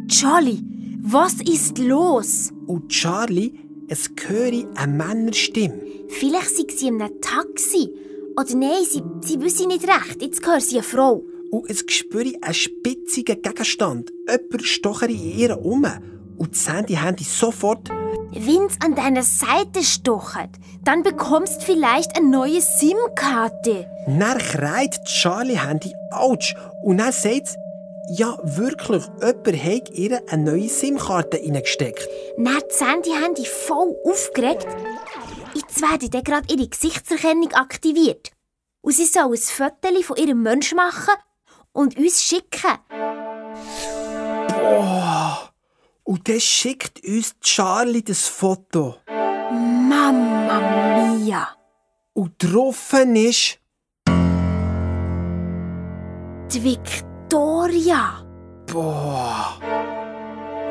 [0.08, 0.64] Charlie,
[1.02, 2.54] was ist los?
[2.66, 5.80] Und Charlie, es höre eine Männerstimme.
[6.10, 7.90] Vielleicht sei sie in einem Taxi.
[8.36, 10.22] Oder nein, sie, sie wissen nicht recht.
[10.22, 14.12] Jetzt hört sie eine Frau und es spüre einen spitzigen Gegenstand.
[14.28, 15.86] Jemand stochere in ihr um.
[16.38, 17.90] Und das Handy haben sofort.
[17.90, 20.52] Wenn es an deiner Seite stochert,
[20.84, 23.88] dann bekommst vielleicht eine neue SIM-Karte.
[24.06, 27.58] Dann kreit Charlie Handy Autsch und dann sagt
[28.10, 32.08] ja, wirklich, jemand hat ihr eine neue SIM-Karte reingesteckt.
[32.38, 34.68] Dann das Handy Handy voll aufgeregt.
[35.54, 38.32] Jetzt werde dann gerade ihre Gesichtserkennung aktiviert.
[38.82, 41.16] Und sie soll ein Foto von ihrem Mensch machen
[41.74, 42.78] und uns schicken.
[44.48, 45.50] Boah!
[46.04, 48.96] Und dann schickt uns Charlie das Foto.
[49.10, 51.50] Mamma mia!
[52.14, 53.60] Und drauf ist.
[56.54, 56.64] Die
[57.30, 58.26] Victoria!
[58.68, 59.60] Boah!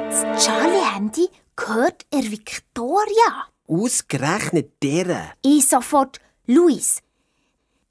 [0.08, 3.48] Das Charlie-Handy gehört er Victoria.
[3.68, 5.32] Ausgerechnet deren.
[5.42, 7.02] Ich sofort, Luis,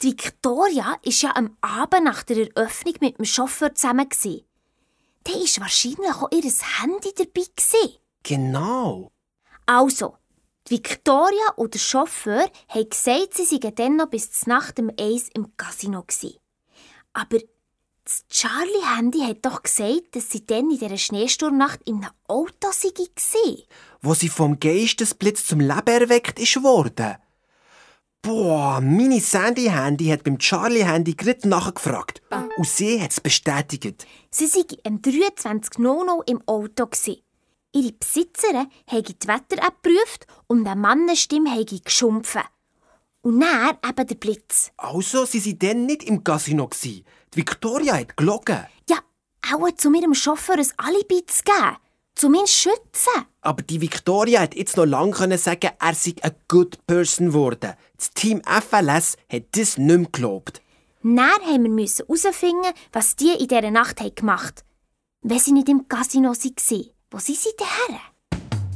[0.01, 4.09] die Victoria war ja am Abend nach der Eröffnung mit dem Chauffeur zusammen.
[4.09, 6.51] Da war wahrscheinlich auch ihr
[6.82, 7.99] Handy dabei.
[8.24, 9.11] Genau.
[9.68, 10.18] Also,
[10.70, 14.89] die Victoria und der Chauffeur haben gesagt, sie seien dann noch bis zur Nacht um
[14.99, 16.03] eins im Casino.
[17.13, 17.38] Aber
[18.06, 23.64] das Charlie-Handy hat doch gesagt, dass sie dann in dieser Schneesturmnacht in einem Auto waren.
[24.01, 27.16] Wo sie vom Geistesblitz zum Leben erweckt ist worden.
[28.22, 32.22] Boah, meine Sandy-Handy hat beim Charlie-Handy gerade nachgefragt.
[32.58, 34.06] Und sie hat es bestätigt.
[34.30, 36.88] Sie sei am 23.00 im Auto.
[37.74, 42.41] Ihre Besitzerin habe die Wetter-App geprüft und eine Mannenstimme habe geschumpfen.
[43.22, 44.72] Und dann eben der Blitz.
[44.78, 46.70] Also, sie waren dann nicht im Casino.
[47.36, 48.66] Victoria hat gelogen.
[48.90, 48.98] Ja,
[49.54, 51.78] auch zu ihrem Chauffeur ein Alibi zu geben.
[52.16, 53.26] Zumindest schützen.
[53.42, 57.74] Aber die Victoria hat jetzt noch lange sagen, er sei ein good person geworden.
[57.98, 60.62] Das Team FLS hat das nicht mehr geglaubt.
[61.04, 65.30] Dann haben wir herausfinden, was die in dieser Nacht gemacht haben.
[65.30, 68.00] Wenn sie nicht im Casino waren, wo sind sie denn her?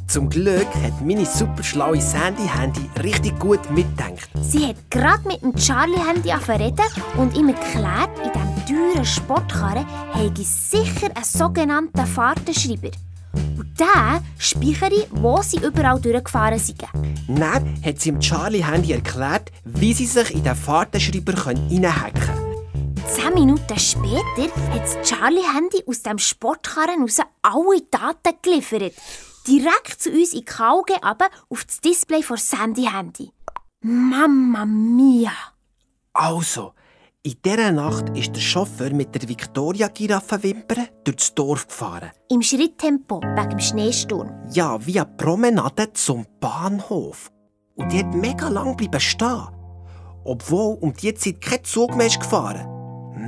[0.09, 4.27] Zum Glück hat meine super schlaue Sandy-Handy richtig gut mitgedacht.
[4.41, 6.85] Sie hat gerade mit dem Charlie-Handy reden
[7.15, 12.91] und ihm erklärt, in diesem teuren Sportkarren habe ich sicher einen sogenannten Fahrtenschreiber.
[13.33, 16.83] Und der speichere, wo sie überall durchgefahren sind.
[17.27, 22.95] Dann hat sie dem Charlie Handy erklärt, wie sie sich in den Fahrtenschreiber reinhacken können.
[23.07, 28.93] Zehn Minuten später hat das Charlie Handy aus dem Sportkarren raus alle Daten geliefert.
[29.47, 33.31] Direkt zu uns in KG aber auf das Display von Sandy Handy.
[33.81, 35.31] Mamma mia!
[36.13, 36.73] Also,
[37.29, 42.09] in dieser Nacht ist der Chauffeur mit der Victoria-Giraffenwimper durchs Dorf gefahren.
[42.27, 44.31] Im Schritttempo, wegen dem Schneesturm.
[44.51, 47.31] Ja, wie eine Promenade zum Bahnhof.
[47.75, 49.47] Und die hat mega lang bleiben stehen.
[50.23, 52.65] Obwohl um die Zeit kein Zug mehr ist gefahren.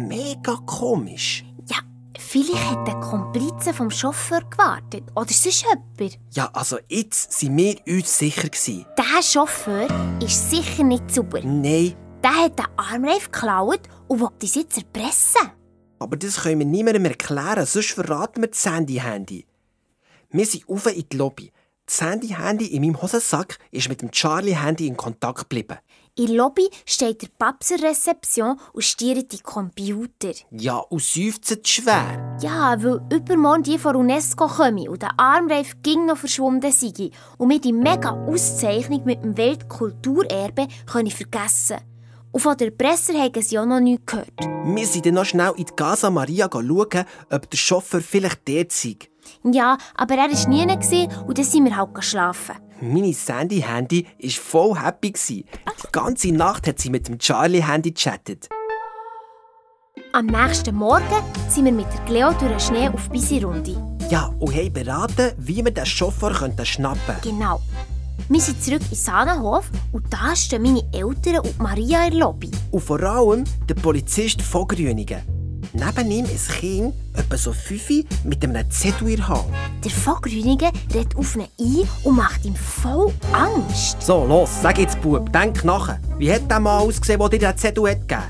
[0.07, 1.45] Mega komisch.
[1.69, 1.77] Ja,
[2.17, 5.03] vielleicht hat der Komplize vom Chauffeur gewartet.
[5.15, 6.17] Oder sonst jemand.
[6.31, 8.49] Ja, also jetzt sind wir uns sicher.
[8.49, 8.83] Gewesen.
[8.97, 9.87] Der Chauffeur
[10.23, 11.41] ist sicher nicht super.
[11.43, 15.51] Nein, der hat den Armreif geklaut und will uns jetzt erpressen.
[15.99, 19.45] Aber das können wir niemandem erklären, sonst verraten wir das Handy-Handy.
[20.31, 21.51] Wir sind auf in die Lobby.
[21.85, 25.77] Das Handy-Handy in meinem Hosensack ist mit dem Charlie-Handy in Kontakt geblieben.
[26.17, 30.31] In der Lobby steht der Papser Rezeption und stiert die Computer.
[30.51, 32.37] Ja, und seufzt schwer.
[32.41, 37.49] Ja, weil übermorgen die von UNESCO kommen und der Armreif ging noch verschwunden sei und
[37.49, 41.77] wir die mega Auszeichnung mit dem Weltkulturerbe können vergessen
[42.31, 44.39] Und von der Presse haben sie auch noch nichts gehört.
[44.63, 48.71] Wir sind dann noch schnell in die Casa Maria schauen, ob der Chauffeur vielleicht dort
[48.71, 48.95] sei.
[49.43, 50.65] Ja, aber er war nie
[51.27, 52.55] und dann sind wir halt geschlafen.
[52.79, 55.13] Meine Sandy-Handy war voll happy.
[55.13, 58.49] Die ganze Nacht hat sie mit dem Charlie-Handy gechattet.
[60.13, 61.03] Am nächsten Morgen
[61.49, 63.97] sind wir mit der Cleo durch den Schnee auf Bisi-Runde.
[64.09, 66.33] Ja, und haben beraten, wie wir den Chauffeur
[66.65, 67.39] schnappen können.
[67.39, 67.61] Genau.
[68.29, 72.51] Wir sind zurück in Sahnenhof und da stehen meine Eltern und Maria in der Lobby.
[72.71, 75.21] Und vor allem der Polizist von Grüningen.
[75.73, 77.89] Neben ihm ein Kind, etwa so fünf,
[78.23, 79.45] mit einem Zettel in der Hand.
[79.83, 84.01] Der von Grüningen redet auf ihn ein und macht ihm voll Angst.
[84.01, 85.99] So, los, sag jetzt, Bub, denk nachher.
[86.17, 88.23] Wie hat der Mann ausgesehen, der dir den Zettel hat gegeben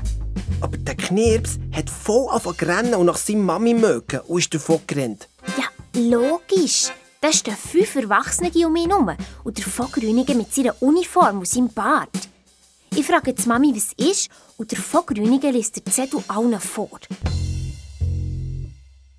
[0.60, 5.28] Aber der Knirps hat voll angefangen und nach seiner Mami mögen und ist davon gerannt.
[5.58, 5.64] Ja,
[6.00, 6.92] logisch.
[7.22, 11.46] Da stehen fünf Erwachsene um ihn herum und der von Grüningen mit seiner Uniform und
[11.46, 12.28] seinem Bart.
[12.90, 16.98] Ich frage die Mami, was ist, und der von Grüningen liest den Zettel allen vor.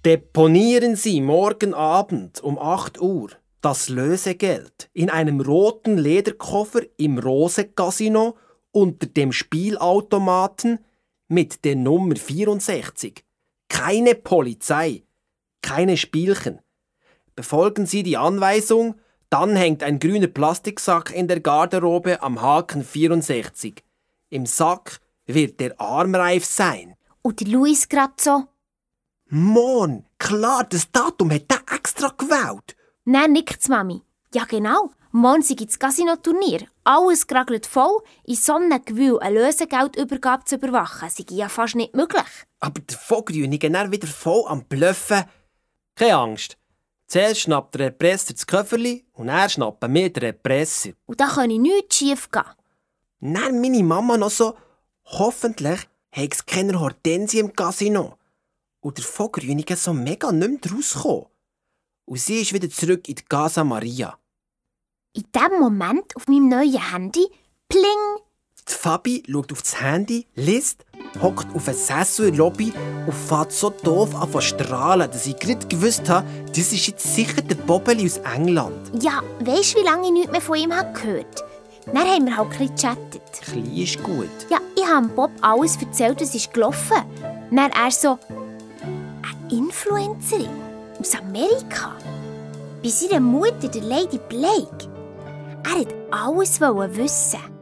[0.04, 3.30] Deponieren Sie morgen Abend um 8 Uhr
[3.62, 8.36] das Lösegeld in einem roten Lederkoffer im Rose Casino
[8.72, 10.80] unter dem Spielautomaten
[11.30, 13.24] mit der Nummer 64.
[13.70, 15.04] Keine Polizei,
[15.62, 16.60] keine Spielchen.
[17.36, 18.96] Befolgen Sie die Anweisung,
[19.30, 23.84] dann hängt ein grüner Plastiksack in der Garderobe am Haken 64.
[24.30, 26.96] Im Sack wird der Armreif sein.
[27.22, 28.44] Und der Luis grad so?
[29.30, 32.76] Mon, klar, das Datum hat er extra gewählt.
[33.06, 34.04] Nein, nickt's, Mami.
[34.34, 34.92] Ja, genau.
[35.12, 36.68] Morgen sei das Casino-Turnier.
[36.84, 38.02] Alles geragelt voll.
[38.26, 42.24] In Sonnengewühl eine Lösegeldübergabe zu überwachen, sei ja fast nicht möglich.
[42.60, 45.24] Aber der Vogelgrünige ist wieder voll am Blöffen.
[45.96, 46.58] Keine Angst.
[47.08, 50.92] Zuerst schnappt der Represser das Köfferli und er schnappt mir den Represser.
[51.06, 52.44] Und da kann ich nichts schief gehen.
[53.20, 54.58] Dann meine Mama noch so,
[55.06, 55.80] hoffentlich
[56.12, 58.18] hat es keine Hortensie im Casino.
[58.80, 61.26] Und der Vogelgrünige so mega nicht mehr rausgekommen.
[62.06, 64.18] Und sie ist wieder zurück in die Casa Maria.
[65.14, 67.26] In dem Moment auf meinem neuen Handy,
[67.70, 68.24] pling!
[68.68, 70.86] Die Fabi schaut auf das Handy, liest
[71.22, 72.74] hockt auf einem Sessel in der Lobby
[73.06, 77.16] und fährt so doof an zu strahlen, dass ich gerade gewusst habe, das ist jetzt
[77.16, 79.04] sicher der Bobbeli aus England.
[79.04, 81.44] Ja, weisst du, wie lange ich nichts mehr von ihm habe gehört
[81.86, 83.22] Dann haben wir halt ein bisschen gechattet.
[83.42, 84.30] Klein ist gut.
[84.50, 86.98] Ja, ich habe Bob alles erzählt, was ist gelaufen.
[87.52, 88.18] Dann er so,
[88.82, 90.50] eine Influencerin
[91.00, 91.96] aus Amerika.
[92.82, 94.90] Bei seiner Mutter, der Lady Blake.
[95.64, 97.53] Er wollte alles wissen.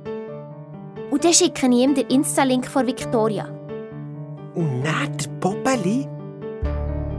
[1.12, 3.46] Und dann schicke ich ihm den Insta-Link von Victoria.
[4.56, 6.08] Und dann der Popeli?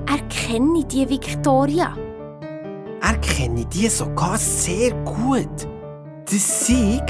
[0.07, 1.95] Er kenne die Victoria.
[3.03, 5.69] Er kenne die sogar sehr gut.
[6.25, 7.03] Das Sieg?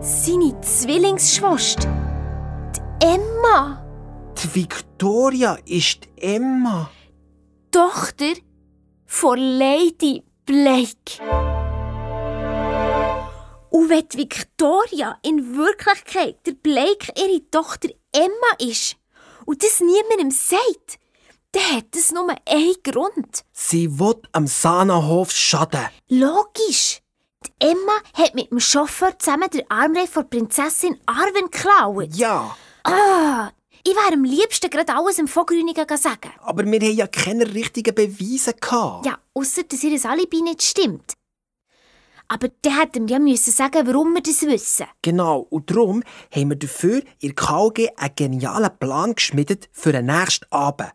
[0.00, 1.88] Seine Zwillingsschwester.
[2.74, 3.84] Die Emma.
[4.42, 6.90] Die Victoria ist die Emma.
[7.70, 8.34] Tochter
[9.04, 11.20] von Lady Blake.
[13.76, 18.96] Und wenn Victoria in Wirklichkeit der Blake ihre Tochter Emma ist
[19.44, 20.98] und das niemandem sagt,
[21.52, 23.44] dann hat das nur einen Grund.
[23.52, 25.88] Sie will am Sanahof schaden.
[26.08, 27.02] Logisch.
[27.44, 32.14] Die Emma hat mit dem Chauffeur zusammen den Armreif von Prinzessin Arwen geklaut.
[32.14, 32.56] Ja.
[32.82, 33.50] Ah,
[33.84, 36.32] ich wäre am liebsten gerade alles im Vogrünigen sagen.
[36.40, 39.04] Aber wir haben ja keine richtigen Beweise gehabt.
[39.04, 41.12] Ja, außer dass ihr Alibi nicht stimmt.
[42.28, 44.86] Aber dann hätten wir ja müssen sagen, warum wir das wissen.
[45.02, 46.02] Genau, und darum
[46.34, 50.90] haben wir dafür in KG einen genialen Plan geschmiedet für den nächsten Abend.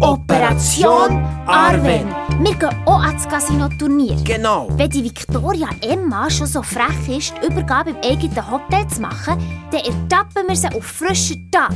[0.00, 2.08] Operation Arwen.
[2.40, 4.16] Wir gehen auch ans Casino-Turnier.
[4.24, 4.68] Genau.
[4.72, 9.38] Wenn die Victoria Emma schon so frech ist, die Übergabe im eigenen Hotel zu machen,
[9.70, 11.72] dann ertappen wir sie auf frischer Tat.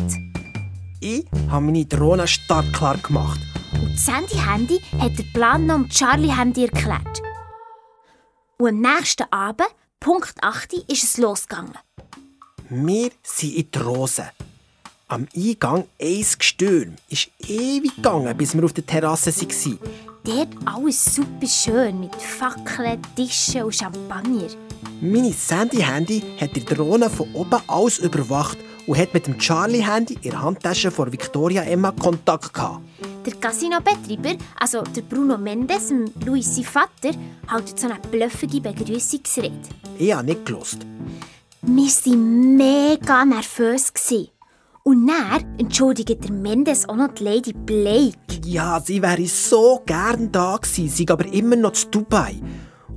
[1.00, 3.40] Ich habe meine Drohne stark klar gemacht.
[3.72, 7.21] Und Sandy Handy hat den Plan noch um Charlie Handy erklärt.
[8.58, 9.68] Und am nächsten Abend,
[10.00, 11.78] Punkt 8, ist es losgegangen.
[12.68, 14.30] Wir sind in die Rose.
[15.08, 16.96] Am Eingang ein Gestürm.
[17.08, 19.78] ist ewig gegangen, bis wir auf der Terrasse waren.
[20.24, 24.48] Dort alles super schön mit Fackeln, Tischen und Champagner.
[25.00, 30.30] Meine Sandy-Handy hat die Drohne von oben aus überwacht und hat mit dem Charlie-Handy in
[30.30, 32.80] der Handtasche von Victoria Emma Kontakt gehabt.
[33.24, 35.92] Der Casino-Betreiber, also der Bruno Mendes,
[36.24, 37.16] Luis sein Vater,
[37.48, 39.52] hält so eine blöffige Begrüßungsrede.
[39.98, 40.78] Ich habe nicht gelost.
[41.62, 43.92] Wir waren mega nervös.
[44.84, 48.16] Und dann entschuldigt der Mendes auch noch die Lady Blake.
[48.44, 52.40] Ja, sie wäre so gern da gewesen, sie aber immer noch zu Dubai.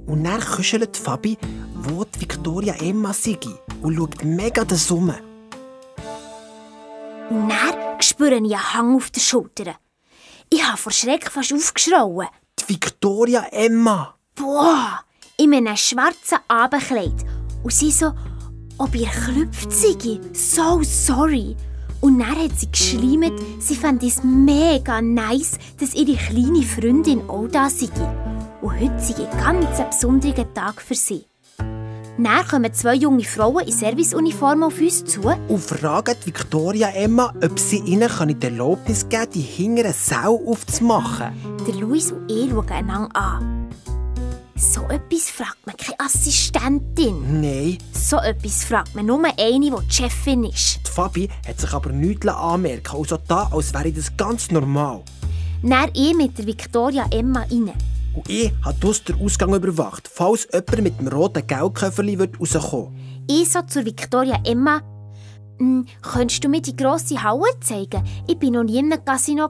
[0.07, 1.38] Und dann kuschelt Fabi,
[1.75, 3.38] wo die Victoria Emma sei
[3.83, 5.34] und schaut mega den Summe.
[7.30, 9.76] Und dann spüre ich einen Hang auf den Schultern.
[10.49, 12.28] Ich habe vor Schreck fast aufgeschrauen.
[12.59, 14.15] Die Victoria Emma.
[14.36, 15.03] Boah,
[15.38, 17.26] in einem schwarzen Abendkleid.
[17.63, 18.13] Und sie so,
[18.78, 20.19] ob ihr klüpft sei.
[20.34, 21.55] So sorry.
[22.01, 27.47] Und dann hat sie geschleimt, sie fand es mega nice, dass ihre kleine Freundin auch
[27.47, 27.89] da sei.
[28.61, 31.26] Und heute sei ein ganz besonderer Tag für sie.
[32.18, 35.22] Dann kommen zwei junge Frauen in Serviceuniform auf uns zu.
[35.22, 38.09] Und fragen Victoria Emma, ob sie ihnen
[38.39, 41.34] die Erlaubnis geben kann, die hinteren Sau aufzumachen.
[41.68, 43.70] Der Luis und ich schauen einander an.
[44.55, 47.41] So etwas fragt man keine Assistentin.
[47.41, 50.80] Nein, So etwas fragt man nur eine, die die Chefin ist.
[50.86, 55.01] die Fabi hat sich aber nichts anmerken also da, als wäre das ganz normal.
[55.61, 57.74] Dann ich mit der Victoria Emma rein.
[58.16, 63.51] Und ich habe dus den Ausgang überwacht, falls jemand mit dem roten Geldköfferli rauskommen Ich
[63.51, 64.82] so zur Victoria Emma.
[65.57, 68.03] «Hm, könntest du mir die grosse Halle zeigen?
[68.28, 69.49] Ich bin noch nie in einem Casino.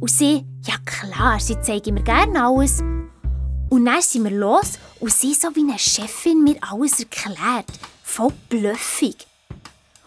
[0.00, 2.80] Und sie, ja klar, sie zeigen mir gerne alles.
[3.70, 7.66] Und dann sind wir los und sie so wie eine Chefin mir alles erklärt.
[8.02, 9.26] Voll bluffig.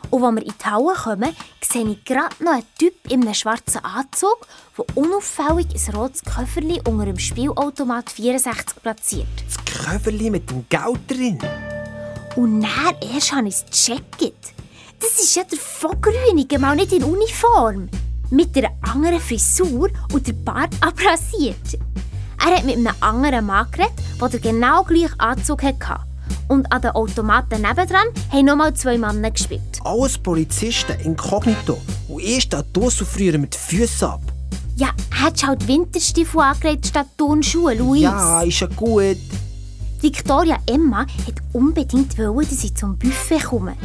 [0.10, 3.34] Und als wir in die Halle kommen, sehe ich gerade noch einen Typ in einem
[3.34, 4.47] schwarzen Anzug,
[4.78, 9.28] der unauffällig ein rotes Köfferli unter dem Spielautomat 64 platziert.
[9.45, 11.39] Das Köfferli mit dem Geld drin.
[12.36, 14.53] Und dann erst habe ich es gecheckt.
[14.99, 17.89] Das ist ja der Vogrünige, mal nicht in Uniform.
[18.30, 21.78] Mit einer anderen Frisur und der Bart abrasiert.
[22.39, 26.07] Er hat mit einem anderen Mann geredet, der den genau gleichen Anzug hatte.
[26.47, 29.61] Und an den Automaten nebendran haben nochmal zwei Männer gespielt.
[29.84, 31.80] Alles Polizisten inkognito.
[32.07, 34.21] Und ich stehe draussen und friere mit Füßen ab.
[34.75, 38.01] Ja, hättest du halt Winterstiefel angelegt statt Turnschuhe, Luis.
[38.01, 39.17] Ja, ist ja gut.
[39.99, 43.75] Victoria Emma hat unbedingt wollen, dass ich zum Buffet komme.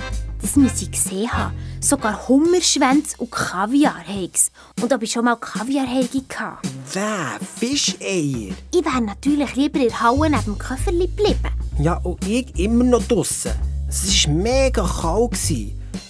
[0.42, 1.56] Das müsse ich gesehen haben.
[1.80, 4.50] Sogar Hummerschwänze und Kaviar heigs.
[4.82, 6.58] Und ob ich schon mal Kaviar hatte.
[6.92, 7.38] Wer?
[7.56, 8.52] Fischeier?
[8.72, 11.48] Ich wäre natürlich lieber in der Halle neben dem Köfferli geblieben.
[11.78, 13.52] Ja, und ich immer noch draussen.
[13.88, 15.38] Es war mega kalt.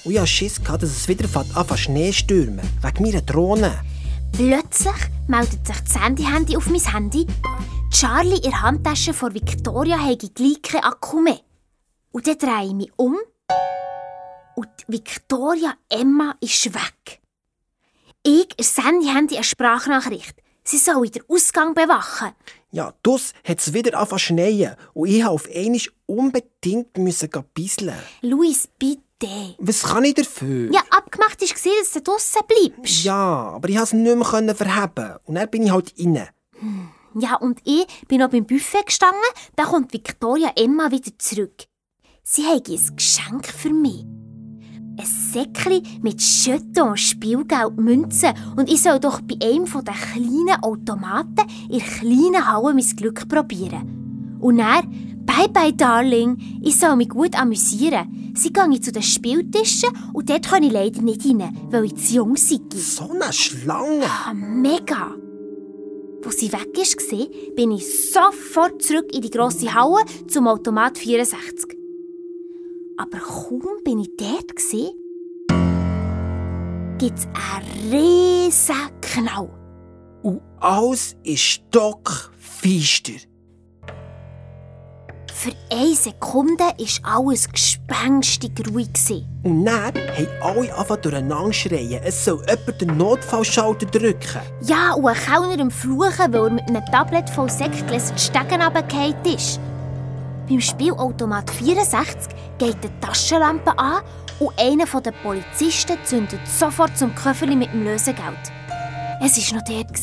[0.05, 2.68] Und ich hatte Schiss, gehabt, dass es wieder anfängt Schnee stürmen.
[2.80, 3.80] Wegen meiner Drohne.
[4.33, 4.95] Plötzlich
[5.28, 7.26] meldet sich das Handy-Handy auf mein Handy.
[7.91, 11.41] Charlie in der Handtasche von Victoria habe gleich keinen Akku mehr.
[12.12, 13.16] Und dann drehe ich mich um.
[14.55, 17.21] Und Victoria Emma ist weg.
[18.23, 20.37] Ich sende Handy eine Sprachnachricht.
[20.65, 22.33] Sie soll den Ausgang bewachen.
[22.71, 24.77] Ja, dus hat es wieder angefangen zu schneien.
[24.95, 27.99] Und ich musste auf einmal unbedingt müssen bisseln.
[28.21, 29.57] Luis, bitte.
[29.59, 30.73] Was kann ich dafür?
[30.73, 33.05] Ja, abgemacht war, dass du draussen bleibst.
[33.05, 35.17] Ja, aber ich konnte es nicht mehr verheben.
[35.25, 36.29] Und dann bin ich halt rein.
[37.15, 39.21] Ja, und ich bin noch beim Buffet gestanden,
[39.57, 41.65] da kommt Victoria Emma wieder zurück.
[42.23, 44.05] Sie hat ein Geschenk für mich.
[44.99, 51.47] Ein Säckchen mit Jeton, Spielgeld, Münzen und ich soll doch bei einem der kleinen Automaten
[51.70, 54.38] in der kleinen Halle mein Glück probieren.
[54.40, 54.82] Und er,
[55.24, 58.32] bye bye Darling, ich soll mich gut amüsieren.
[58.34, 62.16] Sie gehen zu den Spieltischen und dort kann ich leider nicht rein, weil ich zu
[62.16, 62.59] jung sei.
[62.74, 64.05] So eine Schlange.
[64.05, 65.14] Ah, mega!
[66.24, 71.82] Als sie weg war, bin ich sofort zurück in die grosse Halle zum Automat 64.
[72.99, 74.55] Aber kaum bin ich dort,
[76.99, 79.49] gibt es einen riesen Knall.
[80.22, 83.14] Und alles ist stockfeister.
[85.32, 88.88] Für eine Sekunde war alles gespenstig ruhig.
[89.43, 92.01] Und dann haben alle angefangen durcheinander schreien.
[92.05, 94.40] Es soll jemand den Notfallschalter drücken.
[94.61, 98.62] Ja, und ein Kellner am Fluchen, weil er mit einem Tablet voll Sektgläser die Stegen
[98.62, 99.59] runtergefallen ist.
[100.53, 104.03] Beim Spielautomat 64 geht die Taschenlampe an
[104.39, 108.37] und einer der Polizisten zündet sofort zum Köfferli mit dem Lösegeld.
[109.23, 109.99] Es war noch dort.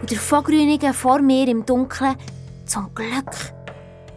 [0.00, 2.16] Und der Vogrünige vor mir im Dunkeln.
[2.64, 3.52] Zum Glück.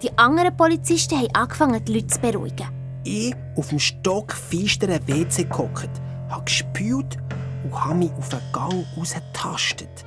[0.02, 2.70] Die anderen Polizisten haben angefangen, die Leute zu beruhigen.
[3.04, 5.90] Ich auf dem stockfeisteren WC gehockt,
[6.30, 7.18] habe gespült
[7.66, 10.06] und habe mich auf den Gang rausgetastet.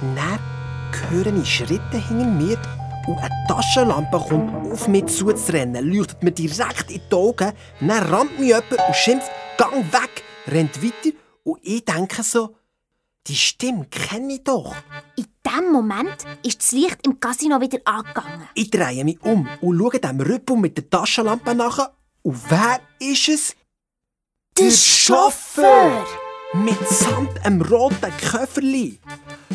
[0.00, 0.38] Dann
[1.10, 2.56] höre ich Schritte hinter mir
[3.06, 8.38] und eine Taschenlampe kommt auf mich zuzurennen, leuchtet mir direkt in die Augen, dann rammt
[8.38, 12.56] mich jemand und schimpft «Gang weg!», rennt weiter und ich denke so
[13.26, 14.74] «Die Stimme kenne ich doch!»
[15.16, 18.48] In diesem Moment ist das Licht im Casino wieder angegangen.
[18.54, 21.90] Ich drehe mich um und schaue dem Rüppel mit der Taschenlampe nach.
[22.22, 23.56] Und wer ist es?
[24.58, 26.06] Der Chauffeur!
[26.54, 28.98] Mit samt einem roten Köfferli.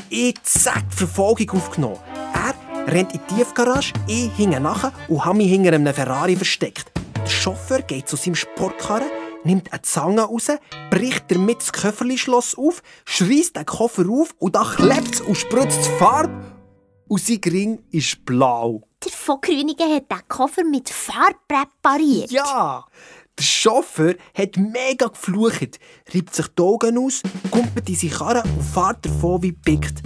[0.10, 2.00] Ich zack die Verfolgung aufgenommen.
[2.34, 2.54] Er
[2.88, 6.92] rennt in die Tiefgarage, ich hinge nachher und habe mich hinter einem Ferrari versteckt.
[7.16, 9.10] Der Chauffeur geht zu seinem Sportkarren,
[9.44, 10.52] nimmt eine Zange raus,
[10.90, 16.34] bricht damit das Köfferlischloss auf, schreist den Koffer auf und dann klebt und spritzt Farbe.
[17.08, 18.82] Und sein Ring ist blau.
[19.04, 22.32] Der von Grünigen hat den Koffer mit Farbe präpariert.
[22.32, 22.86] Ja!
[23.38, 25.80] Der Chauffeur hat mega geflucht,
[26.14, 30.04] reibt sich die Augen aus, kumpelt in seine Karre und fährt davon wie pickt.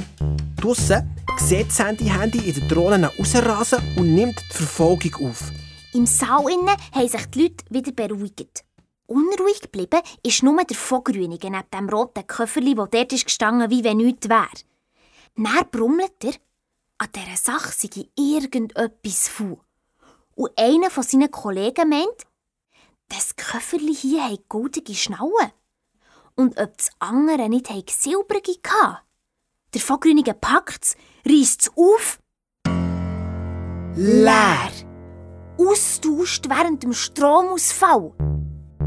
[0.56, 5.52] Draussen sieht Sandy Handy in den Drohnen rausrasen und nimmt die Verfolgung auf.
[5.94, 8.64] Im Saal innen haben sich die Leute wieder beruhigt.
[9.08, 13.84] Unruhig geblieben ist nur der Vogrünige neben dem roten Köfferli, der dort ist gestanden, wie
[13.84, 14.48] wenn nichts wäre.
[15.36, 16.34] Dann brummelt er,
[16.98, 19.60] an dieser Sache sei irgendetwas faul.
[20.36, 22.26] Und einer von seinen Kollegen meint,
[23.10, 25.52] das Köfferli hier hat goldige Schnauen.
[26.36, 29.00] Und ob das andere nicht hat silbrige hatte.
[29.74, 32.20] Der Vogrünige reißt es auf.
[33.96, 34.72] Leer.
[35.58, 38.14] Austauscht während dem Stromausfall.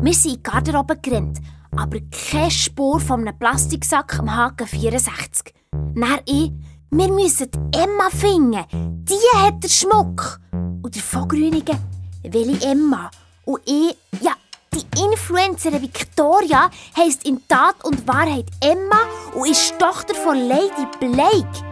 [0.03, 1.39] Wir sind in die Garderobe gerannt,
[1.77, 5.53] aber keine Spur von einem Plastiksack am Haken 64.
[5.73, 6.53] Dann ich,
[6.91, 8.65] wir müssen Emma finden.
[9.05, 10.41] Die hat den Schmuck.
[10.53, 11.79] Und der Vogrünige,
[12.23, 13.11] welche Emma?
[13.45, 14.33] Und ich, ja,
[14.73, 19.01] die Influencerin Victoria heisst in Tat und Wahrheit Emma
[19.35, 21.65] und ist Tochter von Lady Blake.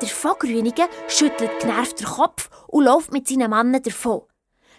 [0.00, 4.22] Der Vogrünige schüttelt genervt den Kopf und läuft mit seinen Mannen davon.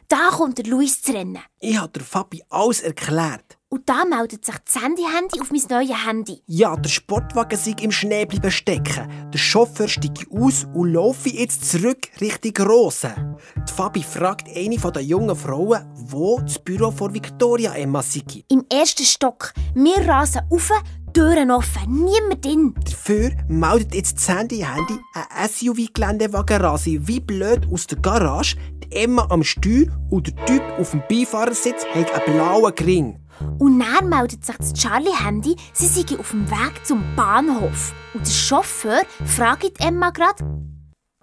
[0.07, 1.39] Da kommt der Luis zu rennen.
[1.59, 3.57] Ich habe der Fabi alles erklärt.
[3.73, 6.41] Und da meldet sich das Handy-Handy auf mein neues Handy.
[6.45, 9.09] Ja, der Sportwagen sei im Schnee bleiben stecken.
[9.33, 13.15] Der Chauffeur steige aus und laufe jetzt zurück Richtung Rose.
[13.55, 18.43] Die Fabi fragt eine der jungen Frauen, wo das Büro von Victoria Emma sei.
[18.49, 19.53] Im ersten Stock.
[19.73, 20.69] Wir rasen rauf,
[21.13, 22.75] Türen offen, niemand drin.
[22.83, 29.45] Dafür meldet jetzt das Handy-Handy ein SUV-Geländewagen wie blöd aus der Garage, die Emma am
[29.45, 33.20] Steuer und der Typ auf dem Beifahrersitz hat einen blauen Ring.
[33.59, 37.93] Und dann meldet sich das Charlie-Handy, sie sei auf dem Weg zum Bahnhof.
[38.13, 40.43] Und der Chauffeur fragt Emma grad,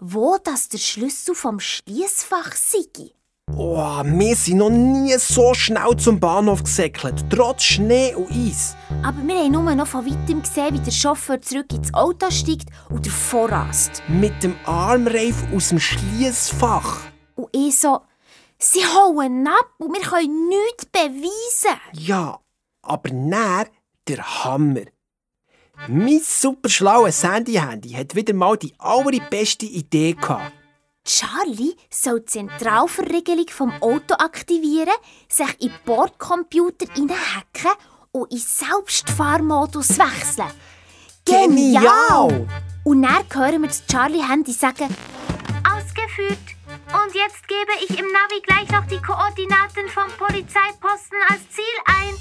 [0.01, 3.13] wo das der Schlüssel vom Schließfach sei.
[3.57, 8.77] Oh, wir sind noch nie so schnell zum Bahnhof gesäckelt, trotz Schnee und Eis.
[9.03, 12.69] Aber wir haben nur noch von weitem gesehen, wie der Chauffeur zurück ins Auto steigt
[12.91, 14.03] und davor rast.
[14.09, 17.01] Mit dem Armreif aus dem Schließfach.
[17.37, 18.01] Und ich so,
[18.59, 21.81] sie hauen ab und wir können nichts beweisen.
[21.93, 22.41] Ja,
[22.83, 23.69] aber näher
[24.07, 24.85] der Hammer.
[25.87, 30.53] Mein super schlaues Sandy-Handy hat wieder mal die allerbeste Idee gehabt.
[31.05, 34.93] Charlie soll die Zentralverriegelung vom Auto aktivieren,
[35.29, 37.71] sich in den Bordcomputer hineinhacken
[38.13, 40.51] und in Selbstfahrmodus wechseln.
[41.25, 42.47] Genial!
[42.85, 44.95] Und dann hören wir das Charlie-Handy sagen,
[45.65, 46.58] Ausgeführt.
[46.91, 52.15] Und jetzt gebe ich im Navi gleich noch die Koordinaten vom Polizeiposten als Ziel ein.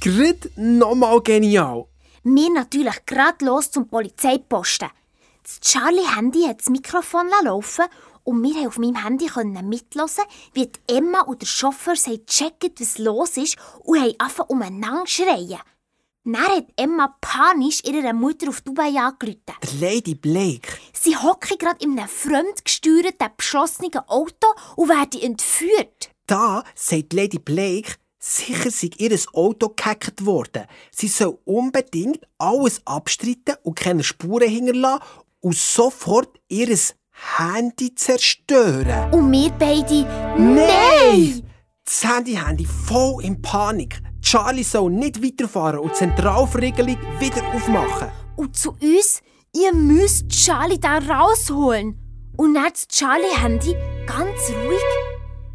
[0.00, 1.84] Grid nochmal genial.
[2.22, 4.88] wir natürlich gerade los zum Polizeiposten.
[5.42, 7.84] Das Charlie-Handy hat das Mikrofon laufen
[8.22, 9.26] und wir haben auf meinem Handy
[9.68, 10.08] mithören,
[10.54, 15.60] wie Emma und der Chauffeur checken, was los ist und haben angefangen umeinander zu schreien.
[16.26, 19.42] Dann hat Emma panisch ihrer Mutter auf Dubai angerufen.
[19.62, 20.68] Der Lady Blake.
[20.94, 24.46] Sie hocke gerade in einem fremdgesteuerten, beschlossenen Auto
[24.76, 26.10] und werden entführt.
[26.26, 30.64] Da sagt Lady Blake, sicher sei ihr Auto gehackt worden.
[30.90, 35.04] Sie soll unbedingt alles abstreiten und keine Spuren hinterlassen
[35.40, 36.74] und sofort ihr
[37.36, 39.12] Handy zerstören.
[39.12, 40.04] Und wir beide,
[40.38, 41.42] Nein!
[41.84, 44.00] Das Handy-Handy voll in Panik.
[44.24, 48.10] Charlie soll nicht weiterfahren und die Zentralverriegelung wieder aufmachen.
[48.36, 49.20] Und zu uns,
[49.54, 52.00] ihr müsst Charlie da rausholen.
[52.36, 54.80] Und dann das Charlie-Handy ganz ruhig.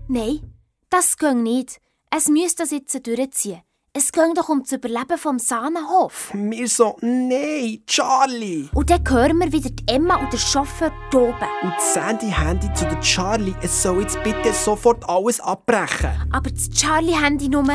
[0.08, 0.54] Nein,
[0.90, 1.82] das geht nicht.
[2.16, 3.62] Es müsste das jetzt durchziehen.
[3.92, 6.32] Es geht doch um das Überleben vom Sahnenhof.
[6.34, 8.70] Wir so, nein, Charlie.
[8.76, 11.34] Und dann hören wir wieder die Emma und der Chauffeur toben.
[11.64, 16.12] Und das Sandy-Handy zu der Charlie, es soll jetzt bitte sofort alles abbrechen.
[16.32, 17.66] Aber das Charlie-Handy nur...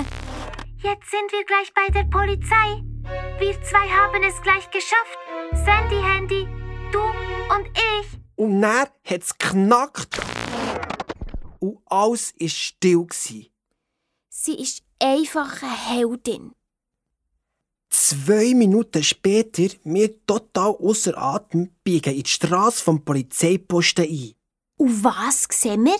[0.84, 2.84] Jetzt sind wir gleich bei der Polizei.
[3.38, 5.18] Wir zwei haben es gleich geschafft.
[5.52, 6.46] Sandy Handy,
[6.92, 8.18] du und ich.
[8.36, 10.20] Und dann hat es knackt.
[11.58, 13.06] Und alles war still.
[14.28, 16.52] Sie ist einfach eine Heldin.
[17.88, 24.34] Zwei Minuten später, wir total außer Atem, biegen in die Straße vom Polizeiposten ein.
[24.76, 25.96] Und was sehen wir?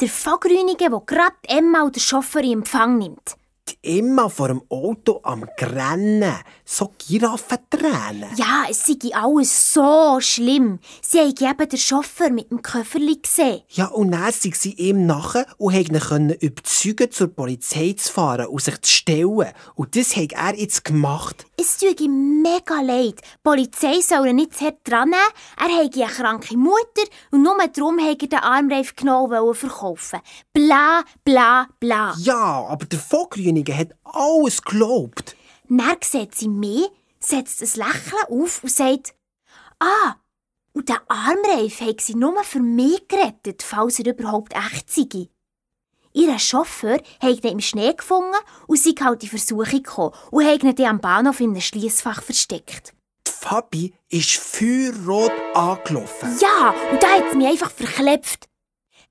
[0.00, 3.39] Der Fahrgrünige, der gerade Emma und der Chauffeur in Empfang nimmt.
[3.82, 6.34] Emma vor dem Auto am Grennen.
[6.64, 8.30] So Giraffentränen.
[8.36, 10.78] Ja, es sei alles so schlimm.
[11.02, 13.62] Sie haben eben den Chauffeur mit dem Köfferli gesehen.
[13.68, 18.46] Ja, und dann sind sie ihm nachher und konnten ihn überzeugen, zur Polizei zu fahren
[18.46, 19.52] und sich zu stellen.
[19.74, 21.46] Und das hat er jetzt gemacht.
[21.60, 23.20] Es tut ihm mega leid.
[23.20, 25.20] Die Polizei soll ihn nicht zu hart dran nehmen.
[25.56, 30.20] Er habe eine kranke Mutter und nur darum hat er den Armreif genommen verkaufen.
[30.52, 32.14] Bla, bla, bla.
[32.18, 32.98] Ja, aber der
[33.60, 35.36] Vogrünige hat alles geglaubt.
[35.68, 36.88] Dann sieht sie mich,
[37.18, 39.14] setzt ein Lächeln auf und sagt,
[39.78, 40.16] ah,
[40.72, 45.28] und der Armreif hat sie nur für mich gerettet, falls er überhaupt echt sei.
[46.12, 48.34] Ihr Chauffeur hat ihn im Schnee gefunden
[48.66, 52.94] und sie halt Versuchung gekommen und hat ihn dann am Bahnhof in einem Schliessfach versteckt.
[53.26, 56.36] Die Fabi ist feuerrot angelaufen.
[56.40, 58.48] Ja, und da hat sie mich einfach verklebt.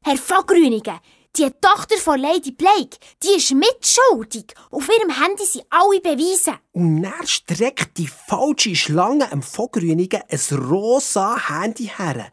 [0.02, 1.00] Herr Vogrünigen,
[1.36, 4.53] die Tochter von Lady Blake, die ist mitschuldig.
[4.71, 6.59] Auf ihrem Handy sind alle Beweise.
[6.71, 12.32] Und dann streckt die falsche Schlange am Vogrünigen ein rosa Handy her.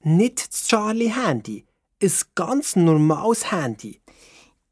[0.00, 1.66] Nicht das Charlie-Handy,
[2.02, 4.00] ein ganz normales Handy.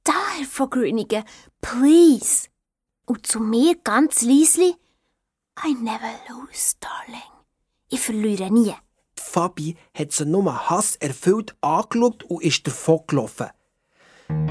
[0.05, 1.25] Da, Herr Vogrünigen,
[1.61, 2.49] please.
[3.07, 4.75] Und zu mir ganz leisli,
[5.67, 7.21] I never lose, darling.
[7.89, 8.75] Ich verliere nie.
[9.21, 13.49] Fabi hat sie nur hasserfüllt angeschaut und ist davon gelaufen.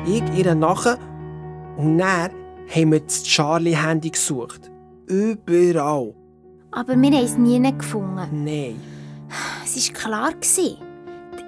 [0.05, 0.97] Ich ihr nachher
[1.77, 2.31] und dann
[2.73, 4.71] haben wir das Charlie-Handy gesucht.
[5.07, 6.13] Überall.
[6.71, 8.43] Aber wir haben es nie gefunden.
[8.43, 8.79] Nein.
[9.65, 10.33] Es war klar.
[10.39, 10.77] Die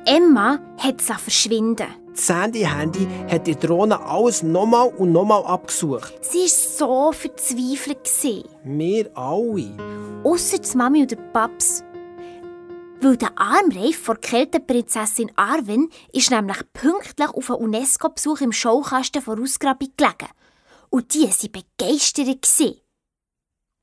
[0.05, 1.87] Emma hat es verschwinden.
[2.13, 6.13] Das Sandy-Handy hat die Drohne alles nochmal und nochmal abgesucht.
[6.21, 8.09] Sie war so verzweifelt.
[8.63, 9.77] Wir alle.
[10.23, 11.83] Ausser die Mami und der Paps.
[13.03, 19.23] Weil der Armreif von der Kälteprinzessin Arwen ist nämlich pünktlich auf einen UNESCO-Besuch im Schaukasten
[19.23, 20.29] von Ausgrabung gelegen.
[20.91, 22.83] Und die waren begeistert.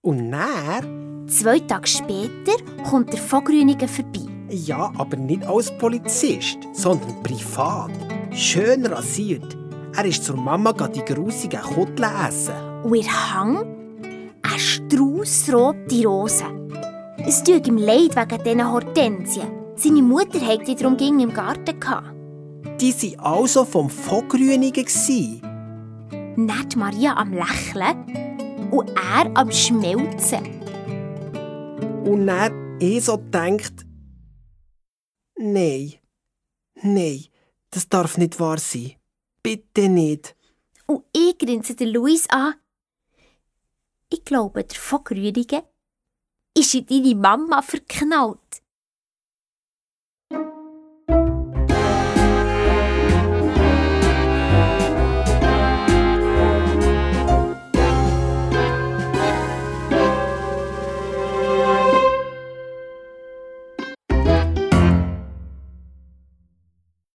[0.03, 1.27] Und dann?
[1.29, 2.53] Zwei Tage später
[2.89, 4.27] kommt der Vogrünigen vorbei.
[4.51, 7.91] Ja, aber nicht als Polizist, sondern privat.
[8.33, 9.57] Schön rasiert.
[9.97, 12.55] Er ist zur Mama die grusigen Kutteln essen.
[12.85, 13.57] Und ihr Hang?
[14.43, 16.45] Eine straussrote Rose.
[17.29, 19.49] Es tut ihm leid wegen diesen Hortensien.
[19.77, 21.79] Seine Mutter hatte die darum ging im Garten.
[21.79, 22.15] gehabt.
[22.81, 24.87] Die waren also vom Vogrünigen.
[24.87, 25.43] gsi.
[26.37, 30.43] Nicht Maria am Lächeln und er am Schmelzen.
[32.07, 33.85] Und dann eh so denkt,
[35.37, 35.97] nein,
[36.83, 37.25] nein,
[37.69, 38.93] das darf nicht wahr sein.
[39.43, 40.35] Bitte nicht.
[40.87, 42.55] Und ich grinse den Luis an.
[44.09, 45.63] Ich glaube, der Vogrüdige
[46.59, 48.39] ist in deine Mama verknallt.